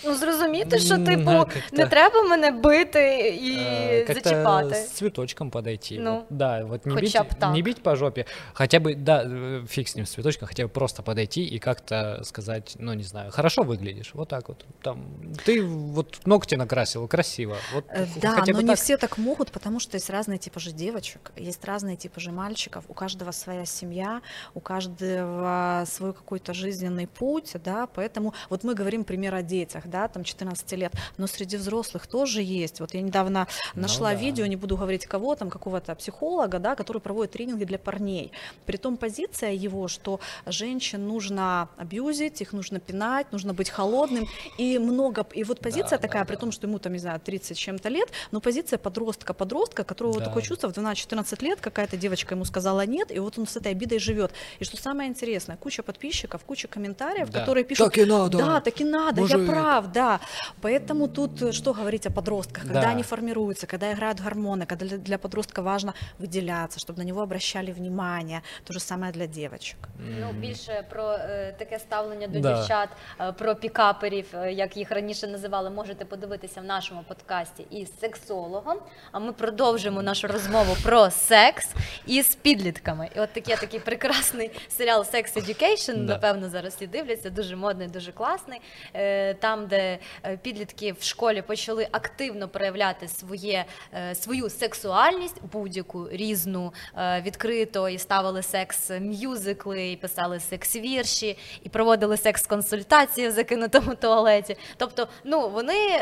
[0.06, 1.76] ну зрозуміти, що М, типу да, как-то.
[1.78, 4.76] не треба мене бити і Э, как-то зачіпати.
[4.76, 5.98] с цветочком подойти.
[6.00, 7.54] Ну, вот, да, вот не бить, хотя бы так.
[7.54, 10.70] не бить по жопе, хотя бы, да, э, фиг с ним, с цветочком, хотя бы
[10.70, 15.06] просто подойти и как-то сказать, ну, не знаю, хорошо выглядишь, вот так вот, там,
[15.46, 18.78] ты вот ногти накрасил, красиво, вот Э, х- Да, хотя но бы не так.
[18.78, 22.84] все так могут, потому что есть разные типы же девочек, есть разные типы же мальчиков,
[22.88, 24.22] у каждого своя семья,
[24.54, 30.09] у каждого свой какой-то жизненный путь, да, поэтому вот мы говорим пример о детях, да,
[30.09, 32.81] там 14 лет, но среди взрослых тоже есть.
[32.81, 34.15] Вот я недавно Ну нашла да.
[34.15, 38.33] видео, не буду говорить кого, там какого-то психолога, да, который проводит тренинги для парней.
[38.67, 44.27] Притом позиция его, что женщин нужно абьюзить, их нужно пинать, нужно быть холодным,
[44.59, 46.41] и много, и вот позиция Да, такая, да, при да.
[46.41, 50.27] том, что ему там, не знаю, 30 с чем-то лет, но позиция подростка-подростка, которого Да.
[50.27, 53.73] такое чувство в 12-14 лет, какая-то девочка ему сказала нет, и вот он с этой
[53.73, 54.33] обидой живет.
[54.61, 57.41] И что самое интересное, куча подписчиков, куча комментариев, Да.
[57.41, 58.39] которые пишут, Так и надо.
[58.39, 59.41] да, так и надо, Мужик.
[59.41, 60.20] я прав, прав, да.
[60.62, 62.92] Поэтому тут э, что говорить о подростках, когда Да.
[62.92, 67.72] они формируются, когда играют гормоны, когда для, для подростка важно выделяться, чтобы на него обращали
[67.72, 68.42] внимание.
[68.64, 69.78] То же самое для девочек.
[70.20, 72.58] Ну, більше про е, таке ставлення до Да.
[72.58, 72.90] дівчат,
[73.22, 78.78] е, про пікаперів, е, як їх раніше називали, можете подивитися в нашому подкасті із сексологом.
[79.12, 81.70] А ми продовжимо нашу розмову про секс
[82.06, 83.10] із підлітками.
[83.16, 86.14] І от такий такий прекрасний серіал Sex Education, Да.
[86.14, 88.62] напевно, зараз всі дивляться, дуже модний, дуже класний.
[88.96, 96.09] Е, Там, де е, підлітки в школі почали активно проявляти своє, е, свою сексуальність, будь-яку
[96.09, 104.57] різну, е, відкрито і ставили секс-мюзикли, і писали секс-вірші, і проводили секс-консультації в закинутому туалеті.
[104.77, 106.01] Тобто, ну вони,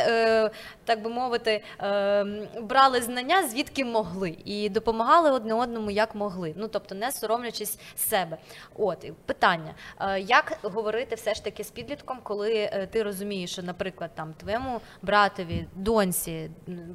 [0.85, 1.63] так би мовити,
[2.63, 6.55] брали знання звідки могли і допомагали одне одному як могли.
[6.57, 8.37] Ну тобто, не соромлячись себе.
[8.77, 9.75] От питання:
[10.19, 15.66] як говорити все ж таки з підлітком, коли ти розумієш, що, наприклад, там твоєму братові,
[15.75, 16.51] доньці,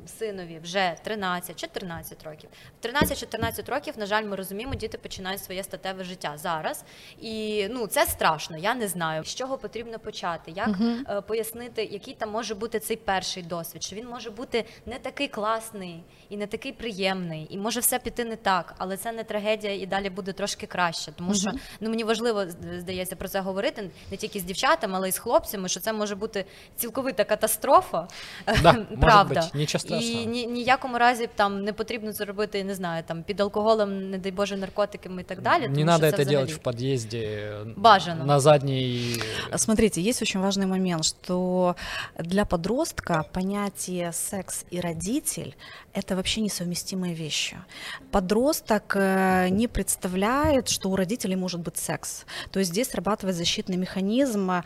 [0.06, 2.50] синові вже 13-14 років.
[2.82, 6.84] В 13-14 років, на жаль, ми розуміємо, діти починають своє статеве життя зараз.
[7.22, 8.58] І ну це страшно.
[8.58, 10.70] Я не знаю, з чого потрібно почати, як
[11.10, 15.28] е, пояснити, який там може бути цей перший досвід, що він може бути не такий
[15.28, 19.74] класний і не такий приємний, і може все піти не так, але це не трагедія,
[19.74, 21.12] і далі буде трошки краще.
[21.12, 22.46] Тому що ну мені важливо
[22.78, 26.16] здається про це говорити не тільки з дівчатами, але й з хлопцями, що це може
[26.16, 26.46] бути
[26.77, 28.09] цілковита катастрофа.
[28.63, 29.41] Да, може правда.
[29.41, 30.25] бути, нічого І страшного.
[30.25, 34.19] ні, ніякому разі там не потрібно це робити, я не знаю, там під алкоголем, не
[34.19, 35.63] дай Боже, наркотиками і так далі.
[35.63, 37.75] Не тому надо що це это делать взагалі- в подъезде.
[37.77, 38.25] Бажано.
[38.25, 39.23] На задней...
[39.57, 41.75] Смотрите, есть очень важный момент, что
[42.19, 45.53] для подростка понятие секс и родитель
[45.95, 47.57] это вообще несовместимые вещи.
[48.11, 52.25] Подросток э, не представляет, что у родителей может быть секс.
[52.51, 54.63] То есть здесь срабатывает защитный механизм э,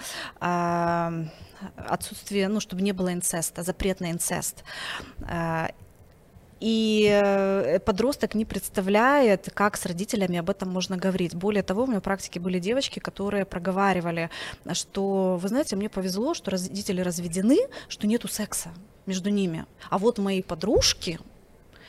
[1.75, 4.63] отсутствие, ну, чтобы не было инцеста, запрет на инцест.
[5.19, 5.67] Э,
[6.59, 11.35] И э, подросток не представляет, как с родителями об этом можно говорить.
[11.35, 14.29] Более того, у меня в практике были девочки, которые проговаривали,
[14.73, 18.69] что, вы знаете, мне повезло, что родители разведены, что нету секса
[19.05, 19.65] между ними.
[19.91, 21.19] А вот мои подружки,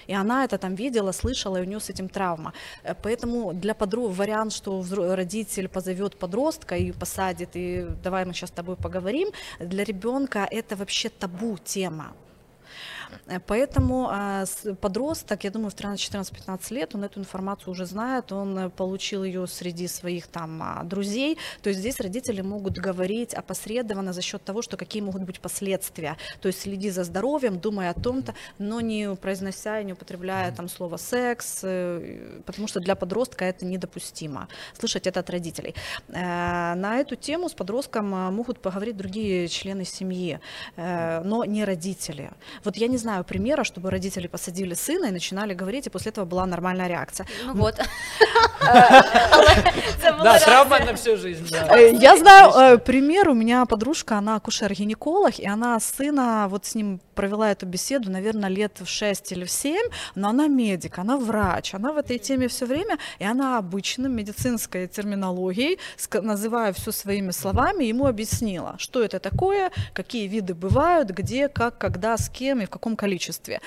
[0.09, 2.53] и она это там видела, слышала, и у нее с этим травма.
[2.83, 8.51] Э, Поэтому для подруг вариант, что родитель позовет подростка и посадит, и давай мы сейчас
[8.51, 9.29] с тобой поговорим,
[9.61, 12.07] для ребенка это вообще табу тема.
[13.47, 14.45] Поэтому а,
[14.81, 18.71] подросток, я думаю, в 13, 14, 15 лет он эту информацию уже знает, он э,
[18.71, 21.39] получил ее среди своих там а, друзей.
[21.63, 26.17] То есть здесь родители могут говорить опосредованно за счет того, что какие могут быть последствия.
[26.41, 30.69] То есть следи за здоровьем, думай о том-то, но не произнося и не употребляя там
[30.69, 34.49] слово секс, э, потому что для подростка это недопустимо.
[34.79, 35.75] Слышать это от родителей.
[36.09, 40.41] Э, На эту тему с подростком а, могут поговорить другие члены семьи,
[40.77, 42.31] но не родители.
[42.65, 46.25] Вот я не знаю примера, чтобы родители посадили сына и начинали говорить, и после этого
[46.25, 47.27] была нормальная реакция.
[47.55, 47.75] Ну от.
[49.31, 49.49] Але
[50.03, 51.45] це була Да, травма на всю жизнь.
[51.71, 56.75] Э, Я знаю э, пример, у меня подружка, она акушер-гинеколог, и она сына, вот с
[56.75, 59.77] ним провела эту беседу, наверное, лет в 6 или в 7,
[60.15, 64.87] но она медик, она врач, она в этой теме все время, и она обычным медицинской
[64.87, 65.79] терминологией,
[66.23, 72.17] называя все своими словами, ему объяснила, что это такое, какие виды бывают, где, как, когда,
[72.17, 73.61] с кем и в каком количестве.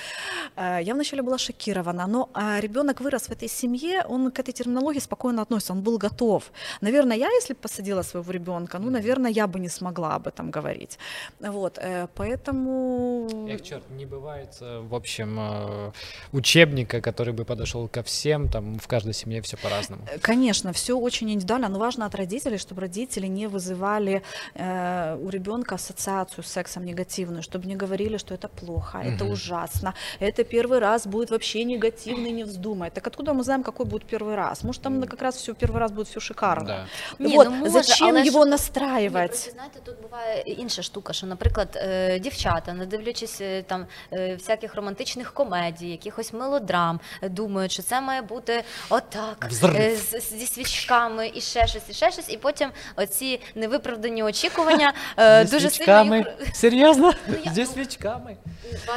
[0.56, 2.30] Э, Я вначале была шокирована, но
[2.62, 6.52] ребенок вырос в этой семье, он к этой терминологии спокойно относится, он был готов.
[6.82, 10.52] Наверное, я, если бы посадила своего ребенка, ну, наверное, я бы не смогла об этом
[10.52, 10.98] говорить.
[11.40, 13.48] Вот, э, поэтому...
[13.50, 15.92] Эх, черт, не бывает, в общем, э,
[16.32, 20.02] учебника, который бы подошел ко всем, там в каждой семье все по-разному.
[20.22, 24.22] Конечно, все очень индивидуально, но важно от родителей, чтобы родители не вызывали
[24.56, 29.33] у ребенка ассоциацию с сексом негативную, чтобы не говорили, что это плохо, это Мгм.
[29.33, 32.91] ужасно, это первый раз будет вообще негативный, не вздумай.
[32.91, 34.65] Так откуда мы знаем, какой будет первый раз?
[34.65, 36.65] Может, там как раз все первый раз будет все шикарно.
[36.67, 36.87] Да.
[37.19, 39.31] Ні, вот, ну, може, зачем але ж- его Ні, настраивать?
[39.31, 44.35] просто, знаєте, тут буває інша штука, що, наприклад, е, дівчата, не дивлячись е, там е,
[44.35, 49.77] всяких романтичних комедій, якихось мелодрам, е, думають, що це має бути отак, Взрив.
[49.77, 54.23] е, з- з- зі свічками і ще щось, і ще щось, і потім оці невиправдані
[54.23, 56.17] очікування е, Зі дуже сильно свічками.
[56.19, 57.13] їх Серьезно?
[57.45, 58.37] я- Зі свічками?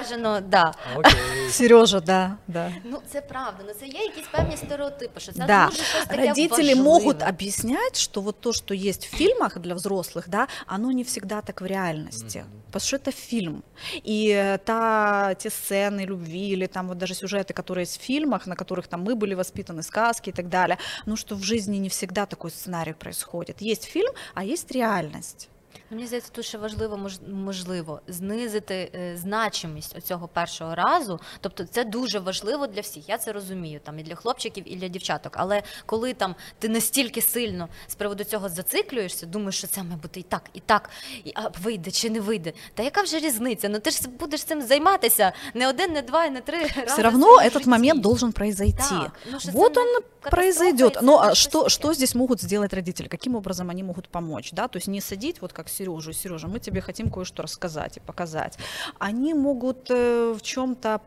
[0.03, 0.73] бажано, да.
[0.95, 1.49] Окей.
[1.51, 2.71] Сережа, да, да.
[2.83, 6.27] Ну це правда, ну це є якісь певні стереотипи, що це Да, дуже щось таке
[6.27, 6.81] родители важливе.
[6.81, 11.41] могут объяснять, что вот то, что есть в фильмах для взрослых, да, оно не всегда
[11.41, 13.63] так в реальности, потому что это фильм.
[14.07, 18.47] И э, та, те сцены любви или там вот даже сюжеты, которые есть в фильмах,
[18.47, 21.89] на которых там мы были воспитаны, сказки и так далее, ну что в жизни не
[21.89, 23.61] всегда такой сценарий происходит.
[23.61, 25.49] Есть фильм, а есть реальность.
[25.90, 31.20] Мені здається, тут ще важливо можливо знизити е, значимість оцього першого разу.
[31.40, 33.08] Тобто, це дуже важливо для всіх.
[33.08, 35.32] Я це розумію, там і для хлопчиків, і для дівчаток.
[35.36, 40.20] Але коли там ти настільки сильно з приводу цього зациклюєшся, думаєш, що це має бути
[40.20, 40.90] і так, і так,
[41.24, 42.52] і а вийде чи не вийде.
[42.74, 43.68] Та яка вже різниця?
[43.68, 46.86] Ну ти ж будеш цим займатися не один, не два, не три рази.
[46.86, 48.82] Все равно этот момент должен произойти.
[48.90, 49.86] Так, ну, що вот он
[50.30, 50.98] произойдет.
[51.02, 53.08] Ну а не что, что здесь могут сделать родители?
[53.08, 54.52] Каким образом они могут помочь?
[54.52, 54.68] Да?
[54.68, 58.58] То есть не садить вот как Сережу, Сережа, мы тебе хотим кое-что рассказать и показать.
[58.98, 61.00] Они могут э, в чем-то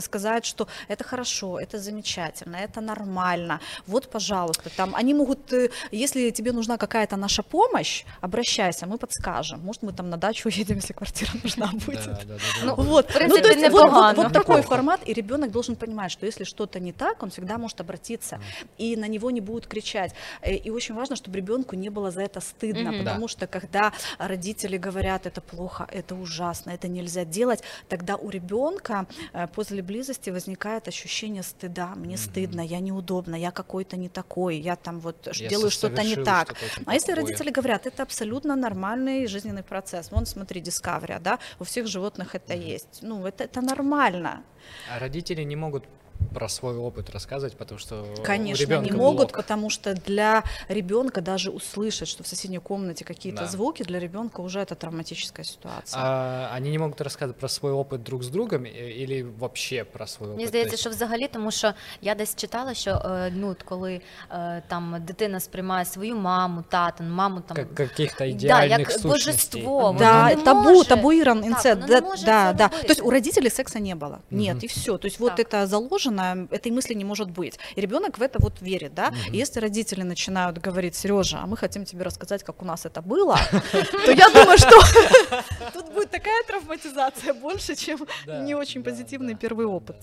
[0.00, 3.60] сказать, что это хорошо, это замечательно, это нормально.
[3.86, 9.60] Вот, пожалуйста, там они могут, э, если тебе нужна какая-то наша помощь, обращайся, мы подскажем.
[9.60, 12.04] Может, мы там на дачу уедем, если квартира нужна будет.
[12.04, 12.66] Да, да, да, да.
[12.66, 14.22] Ну, Вот, ну, то есть вот- вот, непогано.
[14.22, 17.80] вот такой формат, и ребенок должен понимать, что если что-то не так, он всегда может
[17.80, 18.40] обратиться,
[18.78, 20.12] и на него не будут кричать.
[20.42, 23.77] Э, И очень важно, чтобы ребенку не было за это стыдно, потому что когда
[24.18, 30.30] родители говорят, это плохо, это ужасно, это нельзя делать, тогда у ребенка э, после близости
[30.30, 31.94] возникает ощущение стыда.
[31.96, 36.16] Мне стыдно, я неудобно, я какой-то не такой, я там вот Я делаю что-то не
[36.16, 36.56] так.
[36.56, 40.10] что-то А если родители говорят, это абсолютно нормальный жизненный процесс.
[40.12, 43.02] Вон, смотри, Discovery, да, у всех животных это есть.
[43.02, 44.42] Ну, это, это нормально.
[44.90, 45.84] А родители не могут
[46.33, 49.31] про свой опыт рассказывать, потому что у Конечно, не ребенка могут, блок.
[49.33, 53.47] потому что для ребенка даже услышать, что в соседней комнате какие-то Да.
[53.47, 56.01] звуки, для ребенка уже это травматическая ситуация.
[56.01, 58.69] А они не могут рассказывать про свой опыт друг с другом э,
[59.03, 60.35] или вообще про свой опыт?
[60.35, 63.63] Мені То здається, есть- що взагалі, тому що я десь читала, що е, ну от
[63.63, 64.01] коли
[64.31, 68.91] е, там дитина сприймає свою маму, тата, ну, маму там как каких-то да, идеальных як
[68.91, 69.11] сущностей.
[69.11, 69.79] божество.
[69.81, 71.75] Воно да, не табу, може- табуирован Так, инцест.
[71.75, 72.63] воно Да, не може да, це да.
[72.67, 72.87] робити.
[72.87, 74.17] То есть у родителей секса не было.
[74.31, 74.63] Нет, Мгм.
[74.63, 74.97] и все.
[74.97, 75.47] То есть вот Так.
[75.53, 77.59] это заложено, этой мысли не может быть.
[77.75, 79.09] И ребенок в это вот верит, да.
[79.11, 79.33] Мгм.
[79.33, 83.01] И если родители начинают говорить, Сережа, а мы хотим тебе рассказать, как у нас это
[83.01, 83.37] было,
[84.05, 84.79] то я думаю, что
[85.73, 89.95] тут будет такая травматизация больше, чем Да, не очень да, позитивный да, первый опыт.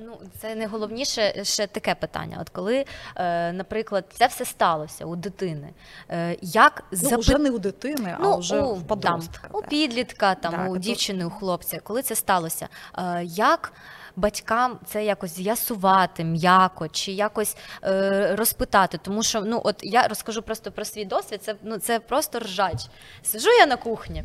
[0.00, 2.38] Ну, це найголовніше ще таке питання.
[2.40, 2.84] От коли,
[3.16, 5.70] е, наприклад, це все сталося у дитини,
[6.10, 9.48] е, як Ну, запит- уже не у дитини, а вже у, в подростка.
[9.48, 9.68] Там, у да.
[9.68, 13.72] підлітка, там, Да, у кото- дівчини, у хлопця, коли це сталося, е, як
[14.15, 18.99] батькам це якось з'ясувати м'яко чи якось е, розпитати?
[19.01, 22.87] Тому що ну, от я розкажу просто про свій досвід, це, ну, це просто ржач.
[23.23, 24.23] Сижу я на кухні,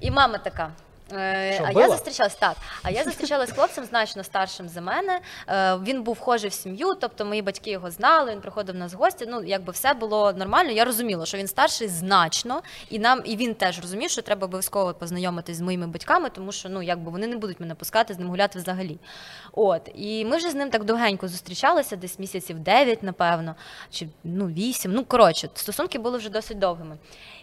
[0.00, 0.70] і мама така.
[1.12, 1.80] Е, Що, а била?
[1.82, 2.56] я зустрічалась так.
[2.82, 5.20] А я зустрічалась з хлопцем значно старшим за мене.
[5.48, 8.32] Е, він був вхожий в сім'ю, тобто мої батьки його знали.
[8.32, 9.26] Він приходив на гості.
[9.28, 10.70] Ну якби все було нормально.
[10.70, 14.94] Я розуміла, що він старший значно, і нам і він теж розумів, що треба обов'язково
[14.94, 18.28] познайомитись з моїми батьками, тому що ну якби вони не будуть мене пускати з ним
[18.28, 18.98] гуляти взагалі.
[19.52, 23.54] От і ми вже з ним так довгенько зустрічалися, десь місяців 9, напевно,
[23.90, 24.92] чи ну 8.
[24.92, 26.96] Ну коротше, стосунки були вже досить довгими.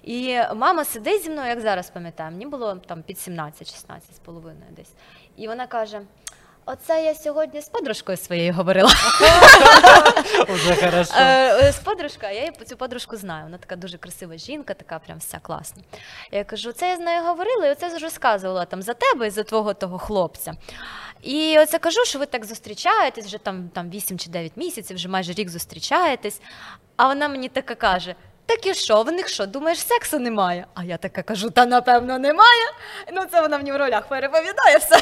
[0.03, 3.19] І мама сидить зі мною, як зараз пам'ятаю, мені було там під
[3.61, 4.91] 17-16 з половиною десь.
[5.37, 6.01] І вона каже:
[6.65, 8.89] Оце я сьогодні з подружкою своєю говорила.
[10.53, 11.13] Уже хорошо.
[11.17, 13.43] Е, е, З подружкою, я цю подружку знаю.
[13.43, 15.83] Вона така дуже красива жінка, така прям вся класна.
[16.31, 19.43] Я кажу, це я з нею говорила, і оце розказувала там за тебе і за
[19.43, 20.53] твого того хлопця.
[21.21, 25.09] І оце кажу, що ви так зустрічаєтесь, вже там, там 8 чи 9 місяців, вже
[25.09, 26.41] майже рік зустрічаєтесь.
[26.95, 28.15] А вона мені така каже:
[28.49, 30.65] так і що, в них що, думаєш, сексу немає?
[30.73, 32.65] А я така кажу, та напевно немає.
[33.13, 35.01] Ну, це вона мені в ролях переповідає все.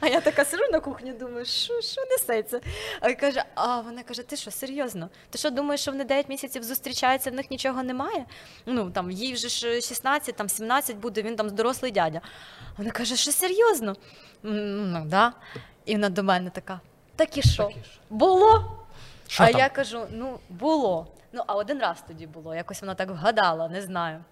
[0.00, 2.60] А я така сижу на кухні, думаю, що, що несеться?
[3.00, 5.08] А, каже, а вона каже: ти що, серйозно?
[5.30, 8.24] Ти що думаєш, що вони 9 місяців зустрічаються, в них нічого немає?
[8.66, 12.20] Ну там їй вже ж 16, там 17 буде, він там дорослий дядя.
[12.78, 13.96] Вона каже, що серйозно?
[14.42, 15.32] Ну, да.
[15.84, 16.80] І вона до мене така:
[17.16, 17.70] так і що?
[18.10, 18.76] Було?
[19.28, 19.60] Що а там?
[19.60, 21.06] я кажу: ну, було.
[21.31, 22.55] Ну, а один раз тоді було.
[22.55, 24.23] Якось вона так вгадала, не знаю.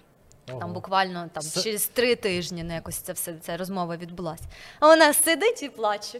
[0.45, 0.67] Там Ого.
[0.73, 4.43] буквально там С- через три тижні ну, якось це все ця розмова відбулася.
[4.79, 6.19] А вона сидить і плаче.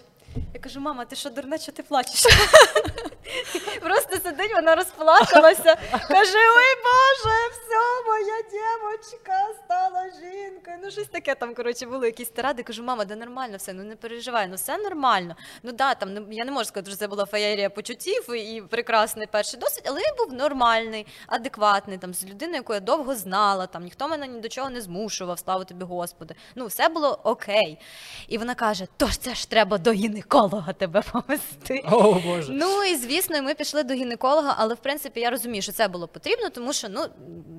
[0.55, 2.25] Я кажу, мама, ти що дурна, що ти плачеш?
[3.81, 5.75] Просто сидить, вона розплакалася.
[6.09, 10.77] Каже: Ой Боже, все, моя дівчинка стала жінкою.
[10.83, 12.63] Ну, щось таке там, коротше, були якісь тиради.
[12.63, 15.37] Кажу, мама, да нормально все, ну не переживай, ну все нормально.
[15.63, 19.27] Ну да, там не- я не можу сказати, що це була феєрія почуттів і прекрасний
[19.27, 23.85] перший досвід, але він був нормальний, адекватний, там з людиною, яку я довго знала, там
[23.85, 26.35] ніхто мене ні до чого не змушував, слава тобі, Господи.
[26.55, 27.79] Ну, все було окей.
[28.29, 30.28] І вона каже: тож це ж треба до гінеколога
[30.79, 31.85] тебе повести.
[31.91, 32.53] О, боже.
[32.53, 34.19] Ну і звісно, ми пішли до гінеколога.
[34.19, 37.07] гінеколога, але в принципі я розумію, що це було потрібно, тому що ну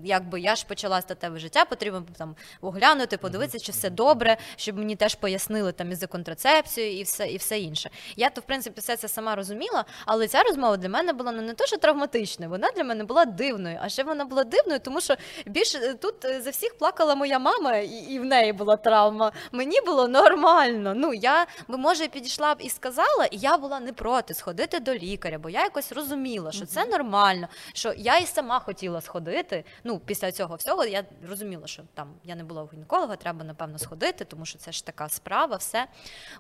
[0.04, 4.96] якби я ж почала статеве життя, потрібно там оглянути, подивитися, чи все добре, щоб мені
[4.96, 7.90] теж пояснили там і за контрацепцію, і все і все інше.
[8.16, 11.42] Я то в принципі все це сама розуміла, але ця розмова для мене була ну,
[11.42, 13.80] не то, що травматичною, вона для мене була дивною.
[13.82, 15.16] А ще вона була дивною, тому що
[15.46, 19.32] більше тут за всіх плакала моя мама, і, і в неї була травма.
[19.52, 20.94] Мені було нормально.
[20.96, 24.94] Ну я би може підійшла б і сказала, і я була не проти сходити до
[24.94, 29.64] лікаря, бо я якось розуміла, що це нормально, що я і сама хотіла сходити.
[29.84, 33.80] Ну, після цього всього я розуміла, що там я не була у гінеколога, треба напевно
[33.80, 35.88] сходити, тому що це ж така справа, все.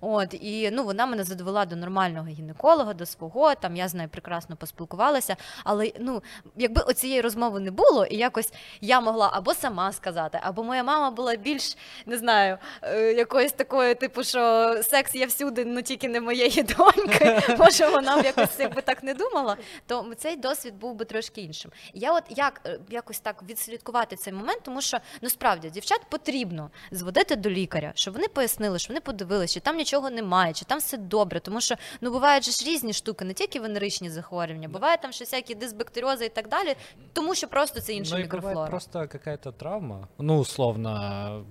[0.01, 3.55] От і ну вона мене задовела до нормального гінеколога, до свого.
[3.55, 5.35] Там я з нею прекрасно поспілкувалася.
[5.63, 6.23] Але ну,
[6.55, 11.11] якби оцієї розмови не було, і якось я могла або сама сказати, або моя мама
[11.11, 16.21] була більш не знаю, е, якоюсь такою, типу, що секс є всюди, ну тільки не
[16.21, 17.41] моєї доньки.
[17.57, 21.71] Може, вона б якось якби так не думала, то цей досвід був би трошки іншим.
[21.93, 26.71] Я от як е, якось так відслідкувати цей момент, тому що ну справді дівчат потрібно
[26.91, 30.79] зводити до лікаря, щоб вони пояснили, що вони подивилися, чи там нічого немає, чи там
[30.79, 31.39] все добре.
[31.39, 35.55] Тому що ну бувають ж різні штуки, не тільки венеричні захворювання, буває там ще всякі
[35.55, 36.75] дисбактеріози і так далі,
[37.13, 38.69] тому що просто це інша ну, мікрофлора.
[38.69, 41.45] Просто какая-то травма, ну условно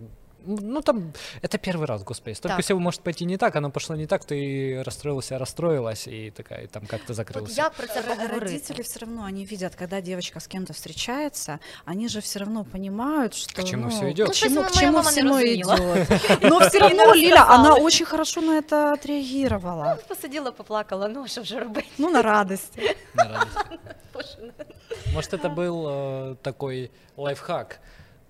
[0.44, 1.12] ну там,
[1.42, 2.34] это первый раз, господи.
[2.34, 2.64] Столько так.
[2.64, 6.86] всего может пойти не так, оно пошло не так, ты расстроилась, расстроилась, и такая там
[6.86, 7.56] как-то закрылась.
[7.56, 12.20] Вот про это Родители все равно, они видят, когда девочка с кем-то встречается, они же
[12.20, 13.62] все равно понимают, что...
[13.62, 14.28] К чему ну, все идет?
[14.28, 16.42] Ну, к чему, к чему всему идет.
[16.42, 19.98] Но все равно Лиля, она очень хорошо на это отреагировала.
[20.00, 21.86] Ну, посадила, поплакала, ну, что же робить?
[21.98, 22.96] Ну, на радости.
[23.14, 23.80] На радости.
[25.12, 27.80] Может, это был э, такой лайфхак,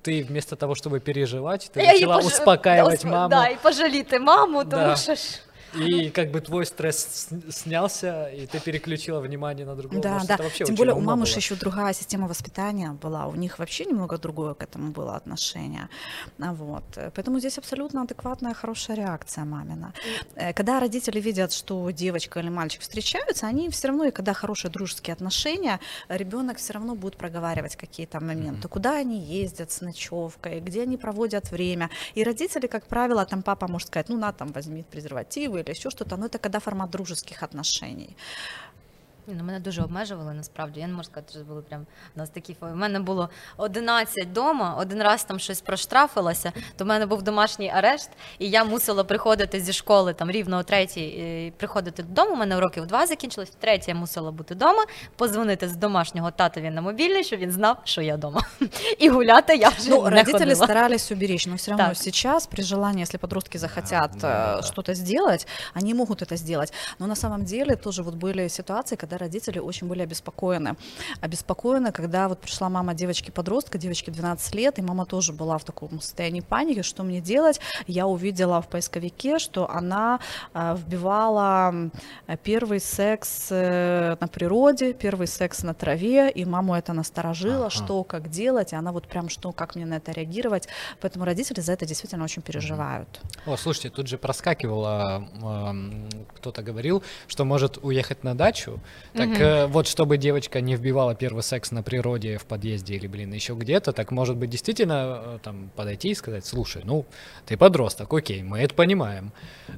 [0.03, 2.27] ты вместо того, чтобы переживать, ты начала пож...
[2.27, 3.29] успокаивать маму.
[3.29, 4.97] Да, и пожаліти маму, тому да.
[4.97, 5.15] що
[5.75, 10.03] И как бы твой стресс снялся, и ты переключила внимание на другого.
[10.03, 10.37] Да, Может, да.
[10.37, 13.27] вообще Тем более у мамы же еще другая система воспитания была.
[13.27, 15.89] У них вообще немного другое к этому было отношение.
[16.39, 16.85] Вот.
[17.15, 19.93] Поэтому здесь абсолютно адекватная, хорошая реакция мамина.
[20.35, 24.71] Э, когда родители видят, что девочка или мальчик встречаются, они все равно, и когда хорошие
[24.71, 28.69] дружеские отношения, ребенок все равно будет проговаривать какие-то моменты.
[28.69, 28.71] Mm-hmm.
[28.71, 31.91] Куда они ездят с ночевкой, где они проводят время.
[32.15, 35.91] И родители, как правило, там папа может сказать, ну на, там возьми презервативы, или еще
[35.91, 38.17] что-то, но это когда формат дружеских отношений.
[39.37, 40.81] Ну, Мене дуже обмежували насправді.
[40.81, 44.75] Я не можу сказати, що були прям у нас такі У мене було 11 вдома,
[44.79, 49.61] один раз там щось проштрафилося, то в мене був домашній арешт, і я мусила приходити
[49.61, 52.33] зі школи там рівно о третій приходити додому.
[52.33, 54.85] У мене уроків два закінчились, в третій я мусила бути вдома,
[55.17, 58.43] позвонити з домашнього татові на мобільний, щоб він знав, що я вдома.
[58.99, 60.67] І гуляти я вже ну, не Родители ходила.
[60.67, 61.97] старались уберечь, но все равно так.
[61.97, 64.63] сейчас при желании, если подростки захотят да, да, да.
[64.63, 66.73] что-то сделать, они могут это сделать.
[66.99, 70.77] Но на самом деле тоже вот были ситуации, когда родители очень были обеспокоены.
[71.21, 76.01] Обеспокоены, когда вот пришла мама девочки-подростка, девочке 12 лет, и мама тоже была в таком
[76.01, 77.61] состоянии паники, что мне делать.
[77.87, 80.21] Я увидела в поисковике, что она
[80.55, 81.91] э, вбивала
[82.43, 87.71] первый секс э, на природе, первый секс на траве, и маму это насторожило, ага.
[87.71, 90.69] что, как делать, и она вот прям, что, как мне на это реагировать.
[91.01, 93.21] Поэтому родители за это действительно очень переживают.
[93.47, 95.29] О, слушайте, тут же проскакивало,
[96.37, 98.81] кто-то говорил, что может уехать на дачу,
[99.13, 99.39] так угу.
[99.39, 103.55] э, вот, чтобы девочка не вбивала первый секс на природе в подъезде или, блин, еще
[103.55, 107.07] где-то, так может быть действительно э, там подойти и сказать, слушай, ну,
[107.47, 109.33] ты подросток, окей, мы это понимаем.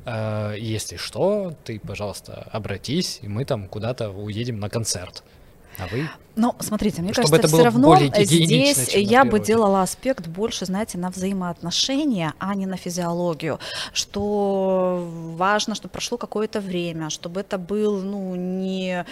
[0.05, 5.23] Э, если что, ты, пожалуйста, обратись, и мы там куда-то уедем на концерт.
[5.81, 6.09] А вы?
[6.37, 11.11] Но смотрите, мне Чтобы кажется, все равно здесь я бы делала аспект больше, знаете, на
[11.11, 13.59] взаимоотношения, а не на физиологию.
[13.93, 15.07] Что
[15.37, 19.05] важно, чтобы прошло какое-то время, чтобы это был, ну, не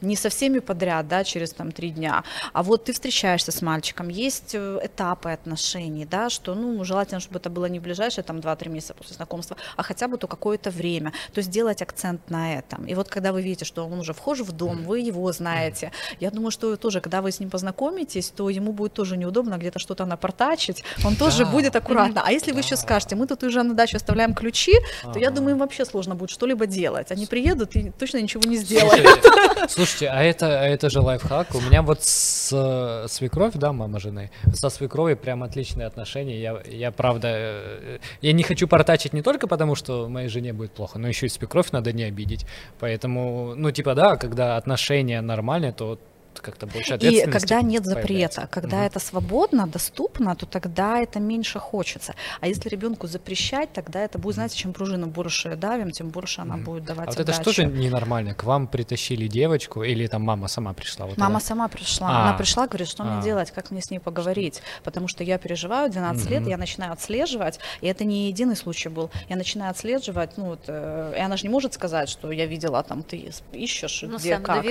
[0.00, 4.08] не со всеми подряд, да, через там три дня, а вот ты встречаешься с мальчиком,
[4.08, 8.38] есть э, этапы отношений, да, что, ну, желательно, чтобы это было не в ближайшие там
[8.38, 12.54] 2-3 месяца после знакомства, а хотя бы то какое-то время, то есть делать акцент на
[12.54, 12.86] этом.
[12.86, 16.30] И вот когда вы видите, что он уже вхож в дом, вы его знаете, я
[16.30, 20.04] думаю, что тоже, когда вы с ним познакомитесь, то ему будет тоже неудобно где-то что-то
[20.06, 21.50] напортачить, он тоже да.
[21.50, 22.22] будет аккуратно.
[22.24, 22.54] А если да.
[22.54, 24.74] вы еще скажете, мы тут уже на дачу оставляем ключи,
[25.12, 27.10] то я думаю, им вообще сложно будет что-либо делать.
[27.10, 29.04] Они приедут и точно ничего не сделают.
[29.04, 31.54] Слушайте, слушайте а это, а это же лайфхак.
[31.54, 36.40] У меня вот с свекровь, да, мама жены, со свекровью прям отличные отношения.
[36.40, 40.72] Я, я правда, э, я не хочу портачить не только потому, что моей жене будет
[40.72, 42.46] плохо, но еще и свекровь надо не обидеть.
[42.80, 45.98] Поэтому, ну, типа, да, когда отношения нормальные, то
[46.40, 48.86] как-то больше И когда нет запрета, когда Мгм.
[48.86, 52.14] это свободно, доступно, то тогда это меньше хочется.
[52.40, 56.56] А если ребенку запрещать, тогда это будет, знаете, чем пружину больше давим, тем больше она
[56.56, 56.64] Мгм.
[56.64, 58.34] будет давать А вот это что же ненормально?
[58.34, 61.06] К вам притащили девочку или там мама сама пришла?
[61.06, 61.46] Вот Мама это?
[61.46, 62.08] сама пришла.
[62.10, 62.22] А.
[62.28, 63.06] Она пришла, говорит, что А.
[63.06, 64.62] мне делать, как мне с ней поговорить.
[64.82, 66.50] Потому что я переживаю 12 лет, Мгм.
[66.50, 67.60] я начинаю отслеживать.
[67.80, 69.10] И это не единый случай был.
[69.28, 72.82] Я начинаю отслеживать, ну вот, э, и она же не может сказать, что я видела,
[72.82, 74.64] там, ты ищешь, Ну, где, как.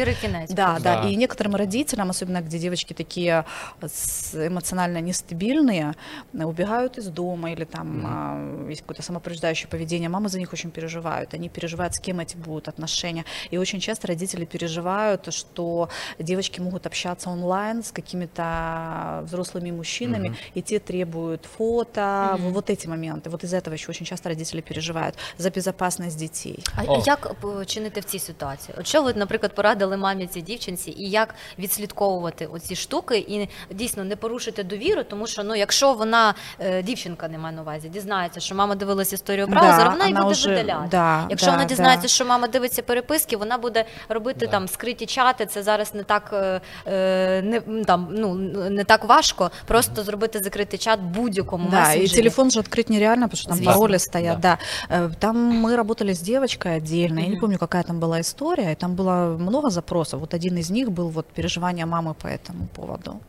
[0.49, 1.09] Да, да, Да.
[1.09, 3.44] И некоторым родителям, особенно где девочки такие
[3.86, 5.94] с- эмоционально нестабильные,
[6.34, 10.70] э, убегают из дома или там а, есть какое-то самоповреждающее поведение, мамы за них очень
[10.70, 11.34] переживают.
[11.34, 13.24] Они переживают, с кем эти будут отношения.
[13.52, 20.36] И очень часто родители переживают, что девочки могут общаться онлайн с какими-то взрослыми мужчинами, Мгм.
[20.54, 22.52] и те требуют фото, Мгм.
[22.52, 23.30] вот эти моменты.
[23.30, 26.58] Вот из этого еще очень часто родители переживают за безопасность детей.
[26.76, 27.02] А О.
[27.06, 28.74] як е, чинити в цій ситуації?
[28.80, 34.04] От що ви, наприклад, порадили мамі цій дівчинці, і як відслідковувати оці штуки і дійсно
[34.04, 38.40] не порушити довіру, тому що ну, якщо вона е, дівчинка не має на увазі, дізнається,
[38.40, 40.88] що мама дивилась історію браузера, вона її она буде уже- видаляти.
[40.90, 41.68] да, Якщо да, вона да.
[41.68, 44.52] дізнається, що мама дивиться переписки, вона буде робити Да.
[44.52, 45.46] там скриті чати.
[45.46, 48.34] Це зараз не так е, е, не м, там ну
[48.70, 49.50] не так важко.
[49.66, 52.16] Просто зробити закритий чат будь-якому Да, и месенджері.
[52.22, 53.72] телефон же открыть нереально, потому что там Звездно.
[53.80, 54.58] пароли стоят, да.
[54.90, 57.40] Э, Там мы работали с девочкой отдельно, я не Мгм.
[57.40, 60.20] помню, какая там была история, и там было много запросов.
[60.20, 63.19] Вот один из них был вот переживания мамы по этому поводу.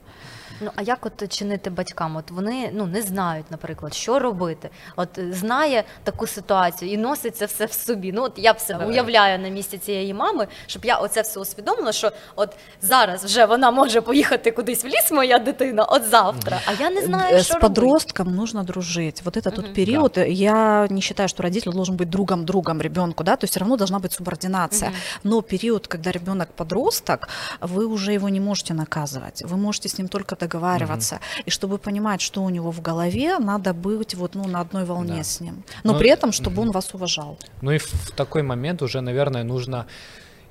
[0.61, 2.15] Ну а як от чинити батькам?
[2.15, 4.69] От вони ну не знають, наприклад, що робити.
[4.95, 8.11] От е, знає таку ситуацію і носить це все в собі.
[8.11, 8.93] Ну от я б себе Давай.
[8.93, 12.49] уявляю на місці цієї мами, щоб я оце все усвідомила, що от
[12.81, 16.59] зараз вже вона може поїхати кудись в ліс, моя дитина, от завтра.
[16.65, 17.67] А я не знаю, Э, що С робити.
[17.67, 19.21] подростком нужно дружить.
[19.25, 19.55] Вот это Мгм.
[19.55, 23.51] тот период, э, я не считаю, что родитель должен быть другом-другом ребенку, да, то есть
[23.51, 24.89] все равно должна быть субординация.
[24.89, 24.97] Мгм.
[25.23, 27.29] Но период, когда ребенок подросток,
[27.61, 31.18] вы уже его не можете наказывать, вы можете с ним только договариваться.
[31.46, 35.16] И чтобы понимать, что у него в голове, надо быть вот ну, на одной волне
[35.16, 35.24] Да.
[35.24, 35.54] с ним.
[35.84, 36.68] Но Ну, при этом, чтобы мгм.
[36.68, 37.38] он вас уважал.
[37.62, 39.86] Ну и в в такой момент уже, наверное, нужно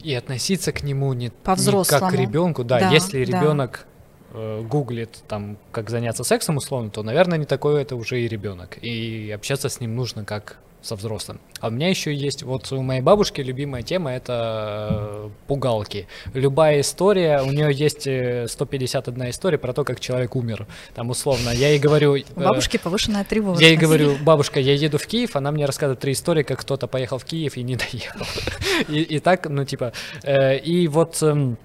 [0.03, 2.63] и относиться к нему не, не как к ребенку.
[2.63, 3.39] Да, Да, если да.
[3.39, 3.85] ребенок
[4.33, 8.77] э, гуглит там, как заняться сексом условно, то, наверное, не такой это уже и ребенок.
[8.83, 11.39] И общаться с ним нужно как со взрослым.
[11.59, 16.07] А у меня еще есть, вот у моей бабушки любимая тема это э, пугалки.
[16.34, 20.67] Любая история, у нее есть э, 151 история про то, как человек умер.
[20.93, 22.11] Там условно, я ей говорю...
[22.11, 23.61] У э, бабушки повышенная тревожность.
[23.61, 26.88] я ей говорю, бабушка, я еду в Киев, она мне рассказывает три истории, как кто-то
[26.88, 28.25] поехал в Киев и не доехал.
[28.89, 31.57] И, и так, ну, типа, э, и вот эм,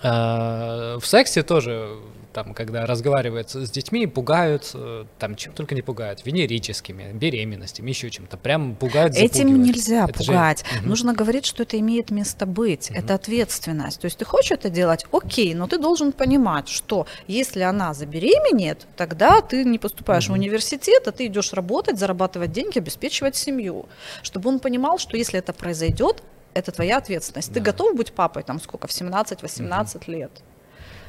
[0.00, 1.88] э, в сексе тоже,
[2.34, 8.10] там, когда разговаривают с детьми, пугают, э, там, чем только не пугают, венерическими, беременностями, еще
[8.10, 9.66] чем-то, прям пугают, Этим запугивают.
[9.68, 10.64] нельзя Это же- пугать.
[10.80, 10.88] Мгм.
[10.88, 12.90] Нужно говорить, что это имеет место быть.
[12.90, 12.98] Мгм.
[12.98, 14.00] Это ответственность.
[14.00, 18.86] То есть ты хочешь это делать, окей, но ты должен понимать, что если она забеременеет,
[18.96, 20.40] тогда ты не поступаешь в Мгм.
[20.40, 23.86] университет, а ты идешь работать, зарабатывать деньги, обеспечивать семью.
[24.22, 26.22] Чтобы он понимал, что если это произойдет,
[26.52, 27.52] это твоя ответственность.
[27.52, 27.66] Ты Да.
[27.72, 30.30] готов быть папой там сколько, в 17-18 лет?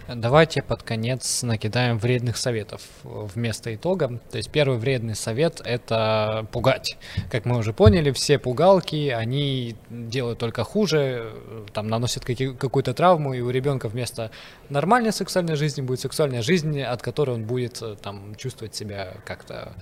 [0.07, 4.19] Давайте под конец накидаем вредных советов вместо итога.
[4.29, 6.97] То есть первый вредный совет– это пугать.
[7.31, 11.33] Как мы уже поняли, все пугалки, они делают только хуже,
[11.73, 14.29] там наносят какую-то травму, и у ребенка вместо
[14.69, 19.73] нормальной сексуальной жизни будет сексуальная жизнь, от которой он будет э, там чувствовать себя как-то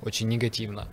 [0.00, 0.88] очень негативно.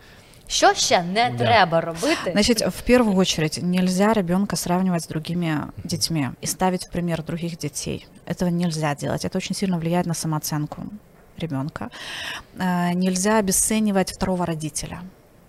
[0.48, 1.46] Що ще не Да.
[1.46, 2.32] треба робити?
[2.32, 7.58] Значит, в первую очередь, нельзя ребенка сравнивать с другими детьми и ставить в пример других
[7.58, 8.08] детей.
[8.26, 9.26] Этого нельзя делать.
[9.26, 10.84] Это очень сильно влияет на самооценку
[11.38, 11.90] ребенка.
[12.60, 15.00] Э, Нельзя обесценивать второго родителя.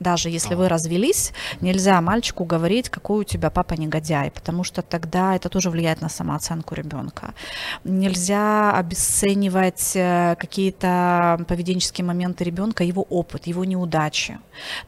[0.04, 1.32] Даже если вы развелись,
[1.62, 6.10] нельзя мальчику говорить, какой у тебя папа негодяй, потому что тогда это тоже влияет на
[6.10, 7.32] самооценку ребенка.
[7.84, 14.38] Нельзя обесценивать э, какие-то поведенческие моменты ребенка, его опыт, его неудачи.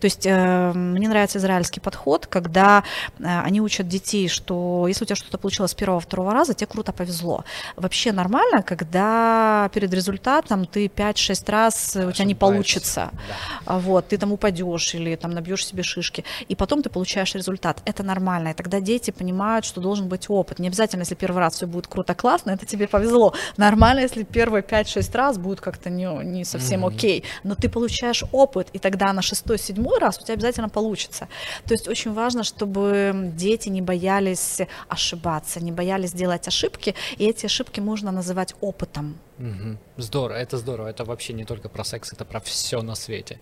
[0.00, 2.84] То есть э, мне нравится израильский подход, когда
[3.18, 6.66] э, они учат детей, что если у тебя что-то получилось с первого, второго раза, тебе
[6.66, 7.44] круто повезло.
[7.76, 13.10] Вообще нормально, когда перед результатом ты 5-6 раз у тебя не получится.
[13.12, 13.34] Да.
[13.64, 17.80] А Вот, ты там упадешь или там набьешь себе шишки, и потом ты получаешь результат.
[17.84, 18.48] Это нормально.
[18.48, 20.58] И тогда дети понимают, что должен быть опыт.
[20.58, 23.34] Не обязательно, если первый раз все будет круто, классно, это тебе повезло.
[23.56, 26.88] Нормально, если первые 5-6 раз будет как-то не, не совсем Мгм.
[26.88, 27.24] окей.
[27.44, 31.28] Но ты получаешь опыт, и тогда на шестой-седьмой раз у тебя обязательно получится.
[31.64, 37.46] То есть очень важно, чтобы дети не боялись ошибаться, не боялись делать ошибки, и эти
[37.46, 39.18] ошибки можно называть опытом.
[39.39, 39.77] Мгм.
[39.97, 40.87] Здорово, это здорово.
[40.89, 43.37] Это вообще не только про секс, это про все на свете.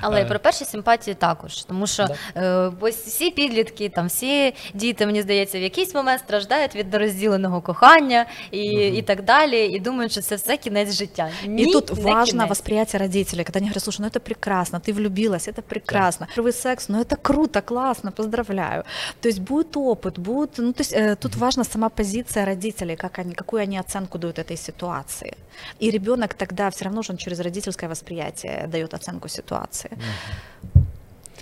[0.00, 0.22] Але Е.
[0.24, 2.06] і про перші симпатії також, тому що
[2.36, 7.60] е, ось всі підлітки, там всі діти, мені здається, в якийсь момент страждають від нерозділеного
[7.60, 11.30] кохання і, і так далі, і думають, що це все кінець життя.
[11.46, 12.48] Ні, И тут не важно кінець.
[12.48, 16.26] восприятие родителей, когда они говорят, слушай, ну это прекрасно, ты влюбилась, это прекрасно.
[16.36, 18.82] Первый секс, ну это круто, классно, поздравляю.
[19.20, 23.18] То есть будет опыт, будет, ну то есть э, тут важна сама позиция родителей, как
[23.18, 25.34] они, какую они оценку дают этой ситуации.
[25.81, 29.91] И ребенок тогда все равно же он через родительское восприятие дает оценку ситуации.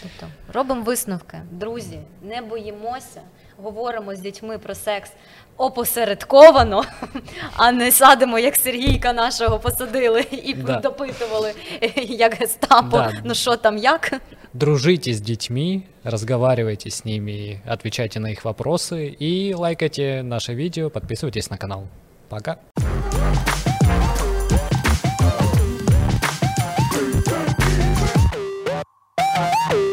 [0.02, 3.22] Тобто робимо висновки, друзі, не боїмося,
[3.64, 5.10] говоримо з дітьми про секс
[5.58, 6.84] опосередковано,
[7.56, 10.80] а не садимо, як Сергійка нашого посадили і Да.
[10.80, 11.54] допитували,
[11.96, 13.12] як гестапо, Да.
[13.24, 14.14] ну що там, як.
[14.54, 21.52] Дружите с детьми, разговаривайте с ними, отвечайте на их вопросы и лайкайте наше видео, подписывайтесь
[21.52, 21.84] на канал.
[22.30, 22.58] Пока.
[29.38, 29.85] Woo!